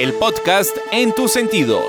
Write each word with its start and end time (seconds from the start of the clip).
el 0.00 0.14
podcast 0.14 0.74
en 0.92 1.12
tus 1.12 1.30
sentidos. 1.30 1.84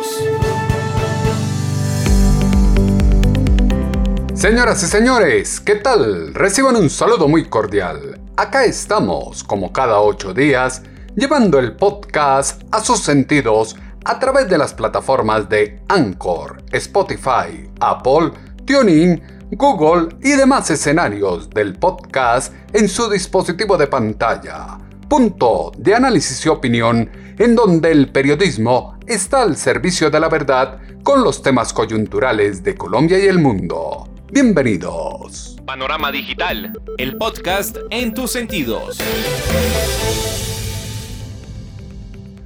Señoras 4.33 4.83
y 4.83 4.87
señores, 4.87 5.61
¿qué 5.61 5.75
tal? 5.75 6.33
Reciban 6.33 6.75
un 6.75 6.89
saludo 6.89 7.29
muy 7.29 7.45
cordial. 7.45 8.19
Acá 8.35 8.65
estamos, 8.65 9.45
como 9.45 9.71
cada 9.71 10.01
ocho 10.01 10.33
días, 10.33 10.81
llevando 11.15 11.57
el 11.57 11.77
podcast 11.77 12.61
a 12.73 12.83
sus 12.83 12.99
sentidos 12.99 13.77
a 14.03 14.19
través 14.19 14.49
de 14.49 14.57
las 14.57 14.73
plataformas 14.73 15.47
de 15.47 15.81
Anchor, 15.87 16.61
Spotify, 16.73 17.69
Apple, 17.79 18.33
TuneIn, 18.65 19.23
Google 19.51 20.17
y 20.21 20.31
demás 20.31 20.69
escenarios 20.69 21.49
del 21.49 21.79
podcast 21.79 22.53
en 22.73 22.89
su 22.89 23.09
dispositivo 23.09 23.77
de 23.77 23.87
pantalla. 23.87 24.90
Punto 25.11 25.73
de 25.77 25.93
análisis 25.93 26.45
y 26.45 26.47
opinión 26.47 27.11
en 27.37 27.53
donde 27.53 27.91
el 27.91 28.13
periodismo 28.13 28.97
está 29.05 29.41
al 29.41 29.57
servicio 29.57 30.09
de 30.09 30.21
la 30.21 30.29
verdad 30.29 30.79
con 31.03 31.21
los 31.21 31.43
temas 31.43 31.73
coyunturales 31.73 32.63
de 32.63 32.75
Colombia 32.75 33.19
y 33.19 33.27
el 33.27 33.37
mundo. 33.37 34.07
Bienvenidos. 34.31 35.57
Panorama 35.65 36.13
Digital, 36.13 36.71
el 36.97 37.17
podcast 37.17 37.75
en 37.89 38.13
tus 38.13 38.31
sentidos. 38.31 38.99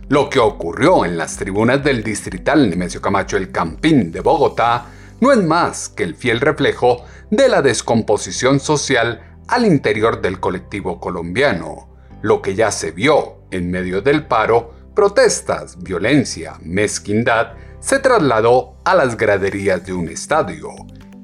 Lo 0.09 0.27
que 0.27 0.39
ocurrió 0.39 1.05
en 1.05 1.19
las 1.19 1.38
tribunas 1.38 1.83
del 1.83 2.03
distrital 2.03 2.67
Nemesio 2.67 3.00
Camacho 3.00 3.38
El 3.38 3.52
Campín 3.52 4.11
de 4.11 4.22
Bogotá 4.22 4.88
no 5.22 5.31
es 5.31 5.44
más 5.44 5.88
que 5.89 6.02
el 6.02 6.16
fiel 6.16 6.41
reflejo 6.41 7.05
de 7.29 7.47
la 7.47 7.61
descomposición 7.61 8.59
social 8.59 9.38
al 9.50 9.67
interior 9.67 10.19
del 10.19 10.39
colectivo 10.39 11.00
colombiano, 11.00 11.94
lo 12.21 12.41
que 12.41 12.55
ya 12.55 12.71
se 12.71 12.91
vio 12.91 13.38
en 13.52 13.71
medio 13.71 14.02
del 14.02 14.25
paro 14.25 14.73
protestas, 14.95 15.77
violencia, 15.83 16.53
mezquindad, 16.63 17.53
se 17.80 17.99
trasladó 17.99 18.77
a 18.85 18.95
las 18.95 19.17
graderías 19.17 19.85
de 19.85 19.94
un 19.94 20.07
estadio. 20.07 20.69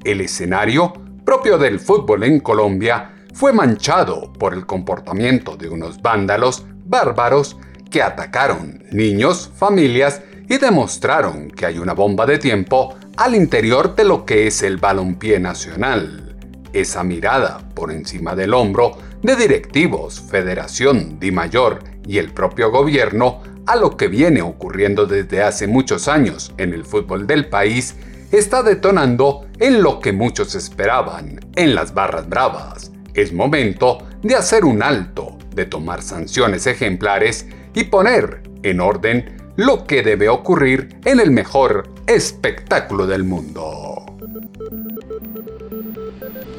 El 0.04 0.20
escenario, 0.20 0.92
propio 1.24 1.58
del 1.58 1.80
fútbol 1.80 2.22
en 2.24 2.40
Colombia, 2.40 3.14
fue 3.34 3.52
manchado 3.52 4.32
por 4.34 4.52
el 4.52 4.66
comportamiento 4.66 5.56
de 5.56 5.68
unos 5.68 6.00
vándalos 6.02 6.64
bárbaros 6.84 7.56
que 7.90 8.02
atacaron 8.02 8.84
niños, 8.92 9.50
familias 9.56 10.20
y 10.48 10.58
demostraron 10.58 11.50
que 11.50 11.66
hay 11.66 11.78
una 11.78 11.94
bomba 11.94 12.26
de 12.26 12.38
tiempo 12.38 12.94
al 13.16 13.34
interior 13.34 13.96
de 13.96 14.04
lo 14.04 14.24
que 14.26 14.46
es 14.46 14.62
el 14.62 14.76
balompié 14.76 15.40
nacional. 15.40 16.31
Esa 16.72 17.04
mirada 17.04 17.60
por 17.74 17.92
encima 17.92 18.34
del 18.34 18.54
hombro 18.54 18.96
de 19.22 19.36
directivos, 19.36 20.20
Federación, 20.20 21.18
Di 21.20 21.30
Mayor 21.30 21.84
y 22.06 22.18
el 22.18 22.32
propio 22.32 22.70
gobierno 22.70 23.42
a 23.66 23.76
lo 23.76 23.96
que 23.96 24.08
viene 24.08 24.42
ocurriendo 24.42 25.06
desde 25.06 25.42
hace 25.42 25.66
muchos 25.66 26.08
años 26.08 26.52
en 26.58 26.72
el 26.72 26.84
fútbol 26.84 27.26
del 27.26 27.48
país, 27.48 27.94
está 28.32 28.62
detonando 28.62 29.46
en 29.60 29.82
lo 29.82 30.00
que 30.00 30.12
muchos 30.12 30.54
esperaban, 30.54 31.40
en 31.54 31.74
las 31.74 31.94
barras 31.94 32.28
bravas. 32.28 32.90
Es 33.14 33.32
momento 33.32 34.06
de 34.22 34.34
hacer 34.34 34.64
un 34.64 34.82
alto, 34.82 35.38
de 35.54 35.66
tomar 35.66 36.02
sanciones 36.02 36.66
ejemplares 36.66 37.46
y 37.74 37.84
poner 37.84 38.42
en 38.62 38.80
orden 38.80 39.36
lo 39.56 39.86
que 39.86 40.02
debe 40.02 40.28
ocurrir 40.28 40.96
en 41.04 41.20
el 41.20 41.30
mejor 41.30 41.88
espectáculo 42.06 43.06
del 43.06 43.24
mundo. 43.24 44.06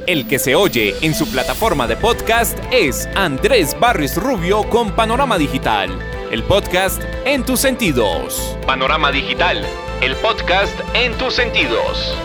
El 0.08 0.28
que 0.28 0.40
se 0.40 0.56
oye 0.56 0.96
en 1.02 1.14
su 1.14 1.30
plataforma 1.32 1.88
de 1.88 1.96
podcast 1.96 2.58
es 2.72 3.08
Andrés 3.16 3.76
Barris 3.80 4.18
Rubio 4.18 4.64
con 4.70 4.92
Panorama 4.92 5.38
Digital 5.38 5.98
el 6.34 6.42
podcast 6.42 7.00
en 7.26 7.46
tus 7.46 7.60
sentidos. 7.60 8.58
Panorama 8.66 9.12
Digital, 9.12 9.64
el 10.02 10.16
podcast 10.16 10.74
en 10.96 11.16
tus 11.20 11.36
sentidos. 11.36 12.18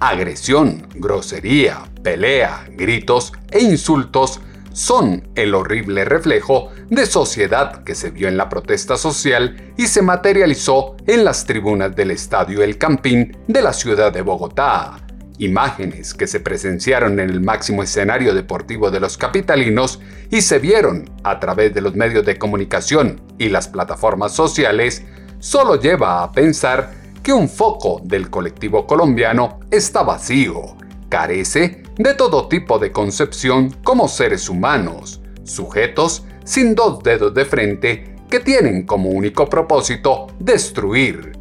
Agresión, 0.00 0.86
grosería, 0.94 1.78
pelea, 2.02 2.66
gritos 2.72 3.32
e 3.50 3.62
insultos 3.62 4.42
son 4.74 5.28
el 5.36 5.54
horrible 5.54 6.04
reflejo 6.04 6.70
de 6.90 7.06
sociedad 7.06 7.84
que 7.84 7.94
se 7.94 8.10
vio 8.10 8.26
en 8.26 8.36
la 8.36 8.48
protesta 8.48 8.96
social 8.96 9.72
y 9.76 9.86
se 9.86 10.02
materializó 10.02 10.96
en 11.06 11.24
las 11.24 11.46
tribunas 11.46 11.94
del 11.94 12.10
Estadio 12.10 12.62
El 12.62 12.76
Campín 12.76 13.36
de 13.46 13.62
la 13.62 13.72
ciudad 13.72 14.12
de 14.12 14.22
Bogotá, 14.22 14.98
imágenes 15.38 16.12
que 16.12 16.26
se 16.26 16.40
presenciaron 16.40 17.20
en 17.20 17.30
el 17.30 17.40
máximo 17.40 17.84
escenario 17.84 18.34
deportivo 18.34 18.90
de 18.90 18.98
los 18.98 19.16
capitalinos 19.16 20.00
y 20.30 20.42
se 20.42 20.58
vieron 20.58 21.08
a 21.22 21.38
través 21.38 21.72
de 21.72 21.80
los 21.80 21.94
medios 21.94 22.26
de 22.26 22.36
comunicación 22.36 23.22
y 23.38 23.50
las 23.50 23.68
plataformas 23.68 24.34
sociales, 24.34 25.04
solo 25.38 25.80
lleva 25.80 26.24
a 26.24 26.32
pensar 26.32 26.92
que 27.22 27.32
un 27.32 27.48
foco 27.48 28.00
del 28.02 28.28
colectivo 28.28 28.88
colombiano 28.88 29.60
está 29.70 30.02
vacío, 30.02 30.76
carece 31.08 31.83
de 31.96 32.14
todo 32.14 32.48
tipo 32.48 32.78
de 32.78 32.92
concepción 32.92 33.70
como 33.84 34.08
seres 34.08 34.48
humanos, 34.48 35.20
sujetos 35.44 36.24
sin 36.44 36.74
dos 36.74 37.02
dedos 37.02 37.32
de 37.34 37.44
frente 37.44 38.16
que 38.28 38.40
tienen 38.40 38.84
como 38.84 39.10
único 39.10 39.48
propósito 39.48 40.26
destruir, 40.38 41.32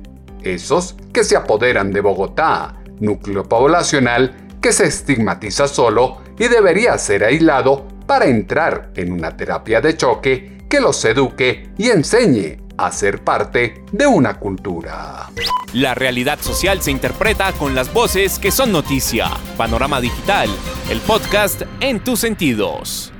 esos 0.43 0.95
que 1.11 1.23
se 1.23 1.35
apoderan 1.35 1.91
de 1.91 2.01
Bogotá, 2.01 2.81
núcleo 2.99 3.43
poblacional 3.43 4.35
que 4.61 4.71
se 4.71 4.85
estigmatiza 4.85 5.67
solo 5.67 6.19
y 6.37 6.47
debería 6.47 6.97
ser 6.97 7.23
aislado 7.23 7.87
para 8.05 8.25
entrar 8.25 8.91
en 8.95 9.11
una 9.11 9.35
terapia 9.35 9.81
de 9.81 9.95
choque 9.97 10.65
que 10.69 10.79
los 10.81 11.03
eduque 11.05 11.69
y 11.77 11.89
enseñe 11.89 12.57
a 12.77 12.91
ser 12.91 13.23
parte 13.23 13.83
de 13.91 14.07
una 14.07 14.39
cultura. 14.39 15.29
La 15.73 15.93
realidad 15.93 16.39
social 16.39 16.81
se 16.81 16.91
interpreta 16.91 17.51
con 17.53 17.75
las 17.75 17.93
voces 17.93 18.39
que 18.39 18.51
son 18.51 18.71
noticia. 18.71 19.27
Panorama 19.57 20.01
Digital, 20.01 20.49
el 20.89 20.99
podcast 21.01 21.63
en 21.79 22.03
tus 22.03 22.19
sentidos. 22.19 23.13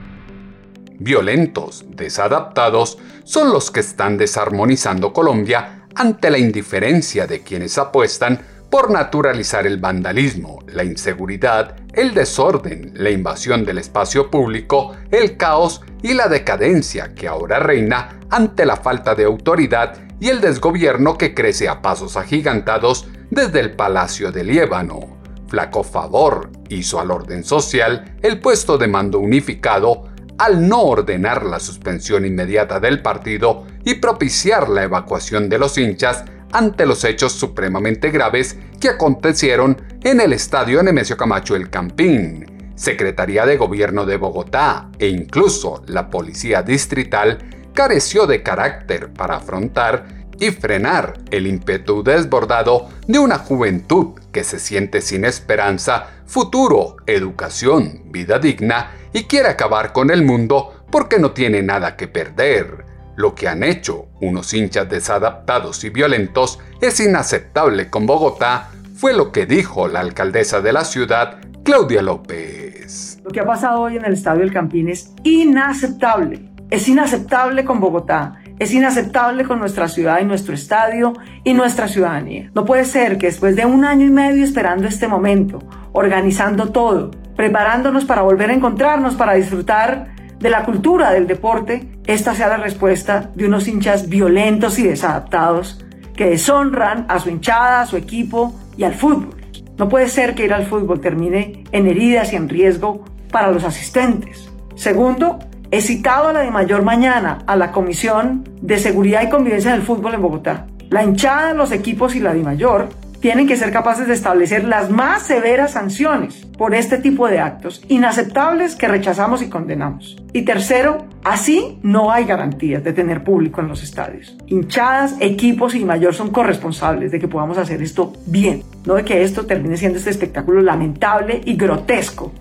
Violentos, 1.00 1.86
desadaptados, 1.90 2.98
son 3.24 3.52
los 3.52 3.72
que 3.72 3.82
están 3.82 4.18
desarmonizando 4.18 5.14
Colombia 5.14 5.88
ante 5.96 6.30
la 6.30 6.38
indiferencia 6.38 7.28
de 7.28 7.42
quienes 7.42 7.78
apuestan 7.78 8.40
por 8.70 8.90
naturalizar 8.90 9.68
el 9.68 9.78
vandalismo, 9.78 10.60
la 10.68 10.84
inseguridad, 10.84 11.76
el 11.94 12.14
desorden, 12.14 12.92
la 12.96 13.12
invasión 13.12 13.66
del 13.66 13.78
espacio 13.78 14.30
público, 14.30 14.96
el 15.12 15.38
caos 15.38 15.82
y 16.02 16.14
la 16.14 16.28
decadencia 16.28 17.14
que 17.14 17.28
ahora 17.28 17.60
reina 17.60 18.20
ante 18.30 18.66
la 18.66 18.76
falta 18.76 19.16
de 19.16 19.26
autoridad 19.26 19.98
y 20.20 20.30
el 20.30 20.42
desgobierno 20.42 21.18
que 21.18 21.34
crece 21.34 21.70
a 21.70 21.82
pasos 21.82 22.18
agigantados 22.18 23.08
desde 23.30 23.60
el 23.60 23.76
Palacio 23.76 24.32
de 24.32 24.44
Liébano. 24.44 25.18
Flaco 25.48 25.84
favor 25.84 26.50
hizo 26.70 27.00
al 27.00 27.12
orden 27.12 27.44
social 27.44 28.16
el 28.22 28.40
puesto 28.40 28.78
de 28.78 28.88
mando 28.88 29.20
unificado 29.20 30.06
al 30.40 30.68
no 30.68 30.82
ordenar 30.82 31.46
la 31.46 31.60
suspensión 31.60 32.26
inmediata 32.26 32.80
del 32.80 33.02
partido 33.02 33.66
y 33.86 33.96
propiciar 33.96 34.68
la 34.68 34.84
evacuación 34.84 35.48
de 35.48 35.60
los 35.60 35.78
hinchas 35.78 36.24
ante 36.54 36.86
los 36.86 37.04
hechos 37.04 37.34
supremamente 37.34 38.12
graves 38.12 38.58
que 38.80 38.90
acontecieron 38.90 39.82
en 40.04 40.22
el 40.22 40.34
estadio 40.34 40.82
Nemesio 40.82 41.18
Camacho 41.18 41.56
El 41.56 41.70
Campín. 41.70 42.72
Secretaría 42.76 43.46
de 43.46 43.58
Gobierno 43.58 44.06
de 44.06 44.18
Bogotá 44.18 44.90
e 45.00 45.08
incluso 45.08 45.84
la 45.88 46.10
Policía 46.10 46.64
Distrital 46.64 47.40
careció 47.74 48.28
de 48.28 48.44
carácter 48.44 49.12
para 49.12 49.38
afrontar 49.38 50.06
y 50.40 50.52
frenar 50.52 51.20
el 51.32 51.48
ímpetu 51.48 52.04
desbordado 52.04 52.90
de 53.08 53.20
una 53.20 53.38
juventud 53.38 54.20
que 54.32 54.44
se 54.44 54.60
siente 54.60 55.02
sin 55.02 55.26
esperanza, 55.26 56.08
futuro, 56.26 56.98
educación, 57.06 58.04
vida 58.12 58.40
digna 58.40 58.92
y 59.14 59.24
quiere 59.24 59.50
acabar 59.50 59.94
con 59.94 60.10
el 60.10 60.24
mundo 60.24 60.86
porque 60.92 61.20
no 61.20 61.32
tiene 61.32 61.62
nada 61.62 61.96
que 61.96 62.08
perder. 62.08 62.93
Lo 63.16 63.36
que 63.36 63.48
han 63.48 63.64
hecho 63.64 64.08
unos 64.22 64.54
hinchas 64.54 64.90
desadaptados 64.90 65.84
y 65.84 65.90
violentos 65.90 66.60
es 66.82 67.00
inaceptable 67.00 67.90
con 67.90 68.06
Bogotá, 68.06 68.72
fue 68.96 69.14
lo 69.14 69.32
que 69.32 69.46
dijo 69.46 69.88
la 69.88 70.00
alcaldesa 70.00 70.62
de 70.62 70.74
la 70.74 70.84
ciudad, 70.84 71.38
Claudia 71.64 72.02
López. 72.02 73.20
Lo 73.24 73.32
que 73.32 73.40
ha 73.40 73.46
pasado 73.46 73.82
hoy 73.82 73.98
en 73.98 74.06
el 74.06 74.14
Estadio 74.14 74.42
del 74.42 74.52
Campín 74.52 74.90
es 74.90 75.14
inaceptable. 75.24 76.50
Es 76.70 76.88
inaceptable 76.88 77.66
con 77.66 77.80
Bogotá. 77.80 78.40
es 78.60 78.74
inaceptable 78.74 79.44
con 79.44 79.60
nuestra 79.60 79.88
ciudad 79.88 80.20
y 80.22 80.26
nuestro 80.26 80.54
estadio 80.54 81.14
y 81.44 81.54
nuestra 81.54 81.88
ciudadanía. 81.88 82.50
No 82.56 82.66
puede 82.66 82.86
ser 82.86 83.18
que 83.18 83.26
después 83.28 83.56
de 83.56 83.66
un 83.66 83.84
año 83.84 84.06
y 84.06 84.12
medio 84.12 84.44
esperando 84.44 84.88
este 84.88 85.08
momento, 85.08 85.60
organizando 85.92 86.72
todo, 86.72 87.12
preparándonos 87.36 88.06
para 88.06 88.22
volver 88.22 88.52
a 88.52 88.54
encontrarnos, 88.54 89.16
para 89.16 89.34
disfrutar 89.34 90.14
de 90.44 90.50
la 90.50 90.66
cultura 90.66 91.12
del 91.12 91.26
deporte, 91.26 91.88
esta 92.06 92.36
sea 92.36 92.50
la 92.50 92.58
respuesta 92.58 93.32
de 93.34 93.46
unos 93.46 93.66
hinchas 93.70 94.10
violentos 94.10 94.78
y 94.78 94.84
desadaptados 94.84 95.82
que 96.18 96.26
deshonran 96.26 97.06
a 97.08 97.18
su 97.20 97.30
hinchada, 97.30 97.80
a 97.80 97.86
su 97.86 97.96
equipo 97.96 98.54
y 98.76 98.84
al 98.84 98.94
fútbol. 98.94 99.38
No 99.78 99.88
puede 99.88 100.10
ser 100.10 100.36
que 100.36 100.44
ir 100.44 100.54
al 100.54 100.66
fútbol 100.66 101.00
termine 101.00 101.64
en 101.72 101.88
heridas 101.88 102.34
y 102.34 102.36
en 102.36 102.50
riesgo 102.50 103.06
para 103.32 103.52
los 103.52 103.64
asistentes. 103.64 104.52
Segundo, 104.76 105.40
he 105.72 105.80
citado 105.80 106.28
a 106.28 106.34
la 106.34 106.42
de 106.42 106.52
mayor 106.52 106.84
mañana 106.84 107.40
a 107.48 107.56
la 107.56 107.72
Comisión 107.72 108.44
de 108.62 108.80
Seguridad 108.80 109.24
y 109.24 109.30
Convivencia 109.30 109.72
del 109.72 109.82
Fútbol 109.82 110.14
en 110.14 110.22
Bogotá. 110.22 110.68
La 110.90 111.06
hinchada, 111.06 111.54
los 111.54 111.72
equipos 111.72 112.16
y 112.16 112.20
la 112.20 112.34
de 112.34 112.44
mayor 112.44 112.90
tienen 113.24 113.48
que 113.48 113.56
ser 113.56 113.72
capaces 113.72 114.06
de 114.06 114.14
establecer 114.14 114.66
las 114.66 114.90
más 114.90 115.24
severas 115.24 115.72
sanciones 115.72 116.46
por 116.58 116.76
este 116.76 116.98
tipo 116.98 117.30
de 117.30 117.40
actos 117.40 117.82
inaceptables 117.88 118.76
que 118.76 118.90
rechazamos 118.90 119.42
y 119.42 119.48
condenamos. 119.48 120.22
Y 120.34 120.42
tercero, 120.42 121.08
así 121.24 121.80
no 121.84 122.12
hay 122.12 122.26
garantías 122.26 122.84
de 122.84 122.92
tener 122.92 123.24
público 123.24 123.62
en 123.62 123.70
los 123.70 123.82
estadios. 123.82 124.36
Hinchadas, 124.48 125.16
equipos 125.22 125.74
y 125.74 125.86
mayor 125.86 126.14
son 126.14 126.32
corresponsables 126.32 127.14
de 127.14 127.20
que 127.22 127.30
podamos 127.30 127.58
hacer 127.58 127.82
esto 127.82 128.12
bien, 128.26 128.64
no 128.86 128.96
de 128.96 129.06
que 129.06 129.24
esto 129.24 129.46
termine 129.46 129.78
siendo 129.78 130.00
este 130.00 130.10
espectáculo 130.10 130.60
lamentable 130.62 131.40
y 131.46 131.56
grotesco 131.56 132.34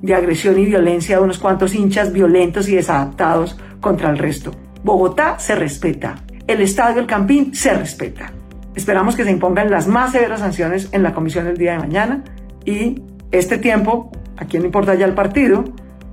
de 0.00 0.14
agresión 0.14 0.58
y 0.58 0.64
violencia 0.64 1.18
de 1.18 1.22
unos 1.22 1.38
cuantos 1.38 1.74
hinchas 1.74 2.14
violentos 2.14 2.66
y 2.70 2.76
desadaptados 2.76 3.58
contra 3.78 4.08
el 4.08 4.16
resto. 4.16 4.52
Bogotá 4.82 5.38
se 5.38 5.54
respeta. 5.54 6.14
El 6.46 6.62
estadio 6.62 7.02
El 7.02 7.06
Campín 7.06 7.54
se 7.54 7.74
respeta. 7.74 8.32
Esperamos 8.74 9.14
que 9.14 9.24
se 9.24 9.30
impongan 9.30 9.70
las 9.70 9.86
más 9.86 10.12
severas 10.12 10.40
sanciones 10.40 10.88
en 10.92 11.02
la 11.02 11.14
comisión 11.14 11.46
el 11.46 11.56
día 11.56 11.72
de 11.72 11.78
mañana 11.78 12.24
y 12.64 13.02
este 13.30 13.58
tiempo, 13.58 14.10
a 14.36 14.44
quién 14.46 14.62
le 14.62 14.68
importa 14.68 14.94
ya 14.94 15.06
el 15.06 15.14
partido, 15.14 15.64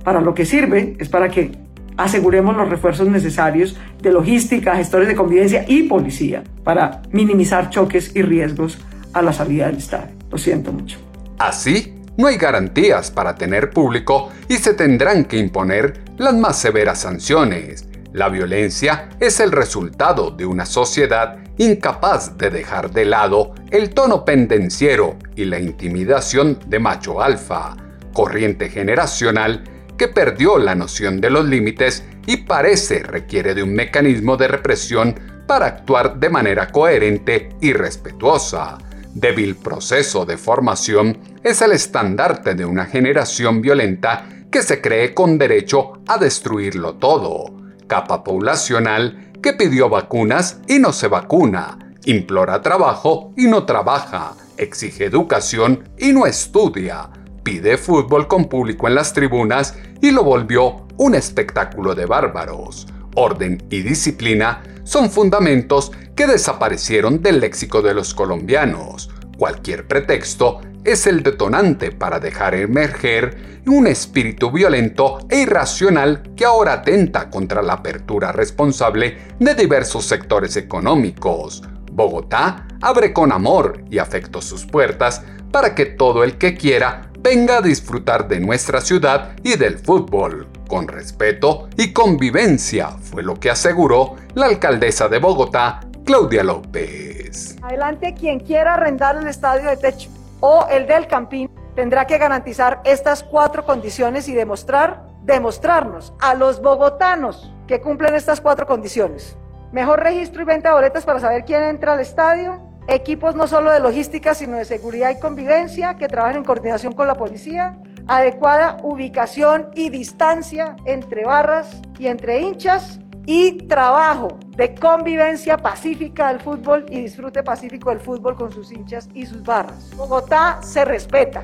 para 0.04 0.20
lo 0.20 0.34
que 0.34 0.44
sirve 0.44 0.96
es 0.98 1.08
para 1.08 1.28
que 1.28 1.52
aseguremos 1.96 2.56
los 2.56 2.68
refuerzos 2.68 3.08
necesarios 3.08 3.78
de 4.00 4.12
logística, 4.12 4.76
gestores 4.76 5.08
de 5.08 5.14
convivencia 5.14 5.64
y 5.68 5.84
policía 5.84 6.42
para 6.64 7.02
minimizar 7.10 7.70
choques 7.70 8.14
y 8.14 8.22
riesgos 8.22 8.78
a 9.12 9.22
la 9.22 9.32
salida 9.32 9.66
del 9.66 9.76
estadio. 9.76 10.14
Lo 10.30 10.38
siento 10.38 10.72
mucho. 10.72 10.98
Así, 11.38 11.94
no 12.16 12.26
hay 12.26 12.36
garantías 12.36 13.10
para 13.10 13.34
tener 13.34 13.70
público 13.70 14.30
y 14.48 14.54
se 14.54 14.74
tendrán 14.74 15.24
que 15.24 15.38
imponer 15.38 16.00
las 16.18 16.34
más 16.34 16.58
severas 16.58 17.00
sanciones. 17.00 17.88
La 18.12 18.28
violencia 18.28 19.08
es 19.20 19.40
el 19.40 19.52
resultado 19.52 20.30
de 20.30 20.44
una 20.44 20.66
sociedad 20.66 21.38
incapaz 21.56 22.36
de 22.36 22.50
dejar 22.50 22.90
de 22.90 23.06
lado 23.06 23.54
el 23.70 23.90
tono 23.90 24.24
pendenciero 24.24 25.16
y 25.34 25.46
la 25.46 25.58
intimidación 25.58 26.58
de 26.66 26.78
macho 26.78 27.22
alfa, 27.22 27.74
corriente 28.12 28.68
generacional 28.68 29.64
que 29.96 30.08
perdió 30.08 30.58
la 30.58 30.74
noción 30.74 31.22
de 31.22 31.30
los 31.30 31.46
límites 31.46 32.04
y 32.26 32.38
parece 32.38 33.02
requiere 33.02 33.54
de 33.54 33.62
un 33.62 33.74
mecanismo 33.74 34.36
de 34.36 34.48
represión 34.48 35.18
para 35.46 35.66
actuar 35.66 36.20
de 36.20 36.28
manera 36.28 36.68
coherente 36.68 37.48
y 37.62 37.72
respetuosa. 37.72 38.76
Débil 39.14 39.56
proceso 39.56 40.26
de 40.26 40.36
formación 40.36 41.18
es 41.42 41.62
el 41.62 41.72
estandarte 41.72 42.54
de 42.54 42.64
una 42.66 42.84
generación 42.84 43.62
violenta 43.62 44.26
que 44.50 44.62
se 44.62 44.82
cree 44.82 45.14
con 45.14 45.38
derecho 45.38 46.02
a 46.06 46.18
destruirlo 46.18 46.94
todo. 46.96 47.61
Capa 47.92 48.24
poblacional 48.24 49.32
que 49.42 49.52
pidió 49.52 49.90
vacunas 49.90 50.60
y 50.66 50.78
no 50.78 50.94
se 50.94 51.08
vacuna, 51.08 51.78
implora 52.06 52.62
trabajo 52.62 53.34
y 53.36 53.48
no 53.48 53.66
trabaja, 53.66 54.32
exige 54.56 55.04
educación 55.04 55.90
y 55.98 56.12
no 56.12 56.24
estudia, 56.24 57.10
pide 57.42 57.76
fútbol 57.76 58.28
con 58.28 58.46
público 58.46 58.88
en 58.88 58.94
las 58.94 59.12
tribunas 59.12 59.74
y 60.00 60.10
lo 60.10 60.24
volvió 60.24 60.86
un 60.96 61.14
espectáculo 61.14 61.94
de 61.94 62.06
bárbaros. 62.06 62.86
Orden 63.14 63.62
y 63.68 63.82
disciplina 63.82 64.62
son 64.84 65.10
fundamentos 65.10 65.92
que 66.16 66.26
desaparecieron 66.26 67.20
del 67.20 67.40
léxico 67.40 67.82
de 67.82 67.92
los 67.92 68.14
colombianos. 68.14 69.10
Cualquier 69.36 69.86
pretexto 69.86 70.62
es 70.84 71.06
el 71.06 71.22
detonante 71.22 71.92
para 71.92 72.18
dejar 72.18 72.54
emerger 72.54 73.62
un 73.66 73.86
espíritu 73.86 74.50
violento 74.50 75.18
e 75.28 75.42
irracional 75.42 76.22
que 76.36 76.44
ahora 76.44 76.74
atenta 76.74 77.30
contra 77.30 77.62
la 77.62 77.74
apertura 77.74 78.32
responsable 78.32 79.18
de 79.38 79.54
diversos 79.54 80.04
sectores 80.04 80.56
económicos. 80.56 81.62
Bogotá 81.92 82.66
abre 82.80 83.12
con 83.12 83.32
amor 83.32 83.84
y 83.90 83.98
afecto 83.98 84.42
sus 84.42 84.66
puertas 84.66 85.22
para 85.52 85.74
que 85.74 85.86
todo 85.86 86.24
el 86.24 86.38
que 86.38 86.56
quiera 86.56 87.10
venga 87.20 87.58
a 87.58 87.62
disfrutar 87.62 88.26
de 88.26 88.40
nuestra 88.40 88.80
ciudad 88.80 89.36
y 89.44 89.56
del 89.56 89.78
fútbol, 89.78 90.48
con 90.66 90.88
respeto 90.88 91.68
y 91.76 91.92
convivencia, 91.92 92.88
fue 92.88 93.22
lo 93.22 93.38
que 93.38 93.50
aseguró 93.50 94.16
la 94.34 94.46
alcaldesa 94.46 95.08
de 95.08 95.18
Bogotá, 95.18 95.80
Claudia 96.04 96.42
López. 96.42 97.56
Adelante 97.62 98.14
quien 98.18 98.40
quiera 98.40 98.74
arrendar 98.74 99.16
el 99.16 99.28
estadio 99.28 99.68
de 99.68 99.76
techo 99.76 100.08
o 100.42 100.66
el 100.68 100.86
del 100.86 101.06
Campín 101.06 101.48
tendrá 101.74 102.04
que 102.06 102.18
garantizar 102.18 102.82
estas 102.84 103.22
cuatro 103.22 103.64
condiciones 103.64 104.28
y 104.28 104.34
demostrar, 104.34 105.06
demostrarnos 105.22 106.12
a 106.20 106.34
los 106.34 106.60
bogotanos 106.60 107.54
que 107.66 107.80
cumplen 107.80 108.14
estas 108.14 108.40
cuatro 108.40 108.66
condiciones. 108.66 109.38
Mejor 109.70 110.00
registro 110.00 110.42
y 110.42 110.44
venta 110.44 110.68
de 110.68 110.74
boletas 110.74 111.04
para 111.04 111.20
saber 111.20 111.44
quién 111.44 111.62
entra 111.62 111.94
al 111.94 112.00
estadio, 112.00 112.60
equipos 112.88 113.36
no 113.36 113.46
solo 113.46 113.70
de 113.70 113.78
logística, 113.78 114.34
sino 114.34 114.56
de 114.56 114.64
seguridad 114.64 115.10
y 115.10 115.20
convivencia 115.20 115.96
que 115.96 116.08
trabajen 116.08 116.38
en 116.38 116.44
coordinación 116.44 116.92
con 116.92 117.06
la 117.06 117.14
policía, 117.14 117.78
adecuada 118.08 118.78
ubicación 118.82 119.70
y 119.74 119.90
distancia 119.90 120.76
entre 120.84 121.24
barras 121.24 121.80
y 121.98 122.08
entre 122.08 122.40
hinchas, 122.40 122.98
y 123.26 123.66
trabajo 123.68 124.38
de 124.56 124.74
convivencia 124.74 125.56
pacífica 125.56 126.28
del 126.28 126.40
fútbol 126.40 126.86
y 126.88 127.00
disfrute 127.00 127.42
pacífico 127.42 127.90
del 127.90 128.00
fútbol 128.00 128.36
con 128.36 128.50
sus 128.52 128.72
hinchas 128.72 129.08
y 129.14 129.26
sus 129.26 129.42
barras. 129.42 129.90
Bogotá 129.96 130.58
se 130.62 130.84
respeta. 130.84 131.42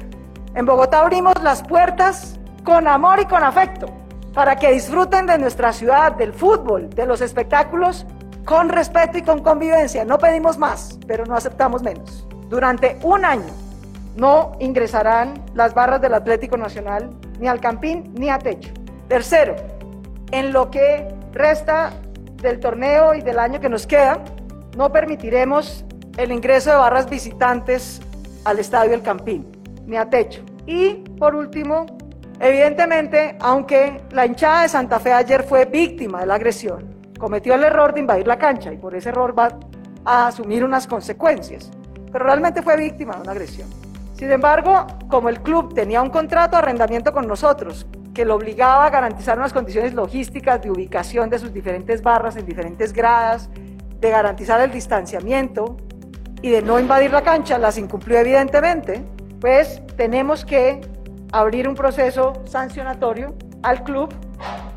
En 0.55 0.67
Bogotá 0.67 1.01
abrimos 1.01 1.35
las 1.43 1.63
puertas 1.63 2.39
con 2.65 2.89
amor 2.89 3.21
y 3.21 3.27
con 3.27 3.45
afecto 3.45 3.87
para 4.35 4.57
que 4.57 4.73
disfruten 4.73 5.27
de 5.27 5.39
nuestra 5.39 5.73
ciudad, 5.73 6.13
del 6.13 6.33
fútbol, 6.33 6.91
de 6.91 7.07
los 7.07 7.21
espectáculos, 7.21 8.07
con 8.45 8.69
respeto 8.69 9.19
y 9.19 9.23
con 9.23 9.43
convivencia. 9.43 10.05
No 10.05 10.19
pedimos 10.19 10.59
más, 10.59 10.99
pero 11.07 11.25
no 11.27 11.35
aceptamos 11.35 11.83
menos. 11.83 12.27
Durante 12.49 12.99
un 13.03 13.25
año 13.25 13.53
no 14.17 14.53
ingresarán 14.59 15.35
las 15.55 15.75
barras 15.75 16.01
del 16.01 16.15
Atlético 16.15 16.57
Nacional 16.57 17.11
ni 17.39 17.47
al 17.47 17.61
Campín 17.61 18.13
ni 18.15 18.31
a 18.31 18.39
Techo. 18.39 18.73
Tercero, 19.09 19.55
en 20.33 20.53
lo 20.53 20.71
que 20.71 21.18
resta 21.33 21.93
del 22.43 22.61
torneo 22.61 23.15
y 23.15 23.23
del 23.23 23.39
año 23.39 23.61
que 23.61 23.69
nos 23.69 23.87
queda, 23.87 24.23
no 24.77 24.93
permitiremos 24.93 25.85
el 26.17 26.33
ingreso 26.33 26.71
de 26.71 26.77
barras 26.77 27.09
visitantes 27.09 28.01
al 28.45 28.59
Estadio 28.59 28.95
El 28.95 29.03
Campín, 29.03 29.47
ni 29.87 29.97
a 29.97 30.09
techo. 30.09 30.43
Y 30.67 30.95
por 31.19 31.35
último, 31.35 31.87
evidentemente, 32.41 33.37
aunque 33.41 34.03
la 34.11 34.27
hinchada 34.27 34.63
de 34.63 34.69
Santa 34.69 35.01
Fe 35.01 35.13
ayer 35.13 35.43
fue 35.43 35.65
víctima 35.65 36.21
de 36.21 36.27
la 36.27 36.35
agresión, 36.35 36.99
cometió 37.19 37.55
el 37.55 37.65
error 37.65 37.95
de 37.95 38.01
invadir 38.01 38.27
la 38.27 38.39
cancha 38.39 38.73
y 38.73 38.77
por 38.77 38.95
ese 38.95 39.09
error 39.09 39.37
va 39.37 39.59
a 40.05 40.29
asumir 40.29 40.65
unas 40.65 40.87
consecuencias, 40.87 41.71
pero 42.13 42.25
realmente 42.25 42.63
fue 42.63 42.77
víctima 42.77 43.15
de 43.17 43.23
una 43.23 43.33
agresión. 43.33 43.69
Sin 44.15 44.31
embargo, 44.31 44.87
como 45.09 45.29
el 45.29 45.41
club 45.41 45.75
tenía 45.75 46.03
un 46.03 46.11
contrato 46.11 46.57
de 46.57 46.63
arrendamiento 46.63 47.13
con 47.13 47.29
nosotros, 47.29 47.87
que 48.19 48.25
lo 48.25 48.35
obligaba 48.35 48.87
a 48.87 48.91
garantizar 48.91 49.39
unas 49.39 49.53
condiciones 49.53 49.95
logísticas 49.95 50.61
de 50.61 50.73
ubicación 50.73 51.31
de 51.31 51.39
sus 51.39 51.55
diferentes 51.55 52.03
barras 52.03 52.35
en 52.35 52.45
diferentes 52.45 52.93
gradas, 52.93 53.49
de 54.01 54.11
garantizar 54.11 54.61
el 54.61 54.73
distanciamiento 54.73 55.77
y 56.43 56.51
de 56.51 56.61
no 56.61 56.81
invadir 56.81 57.13
la 57.13 57.23
cancha, 57.23 57.59
las 57.59 57.79
incumplió 57.79 58.19
evidentemente, 58.19 59.05
pues 59.41 59.81
tenemos 59.97 60.45
que 60.45 60.81
abrir 61.31 61.69
un 61.69 61.77
proceso 61.77 62.43
sancionatorio 62.45 63.37
al 63.63 63.85
club 63.85 64.13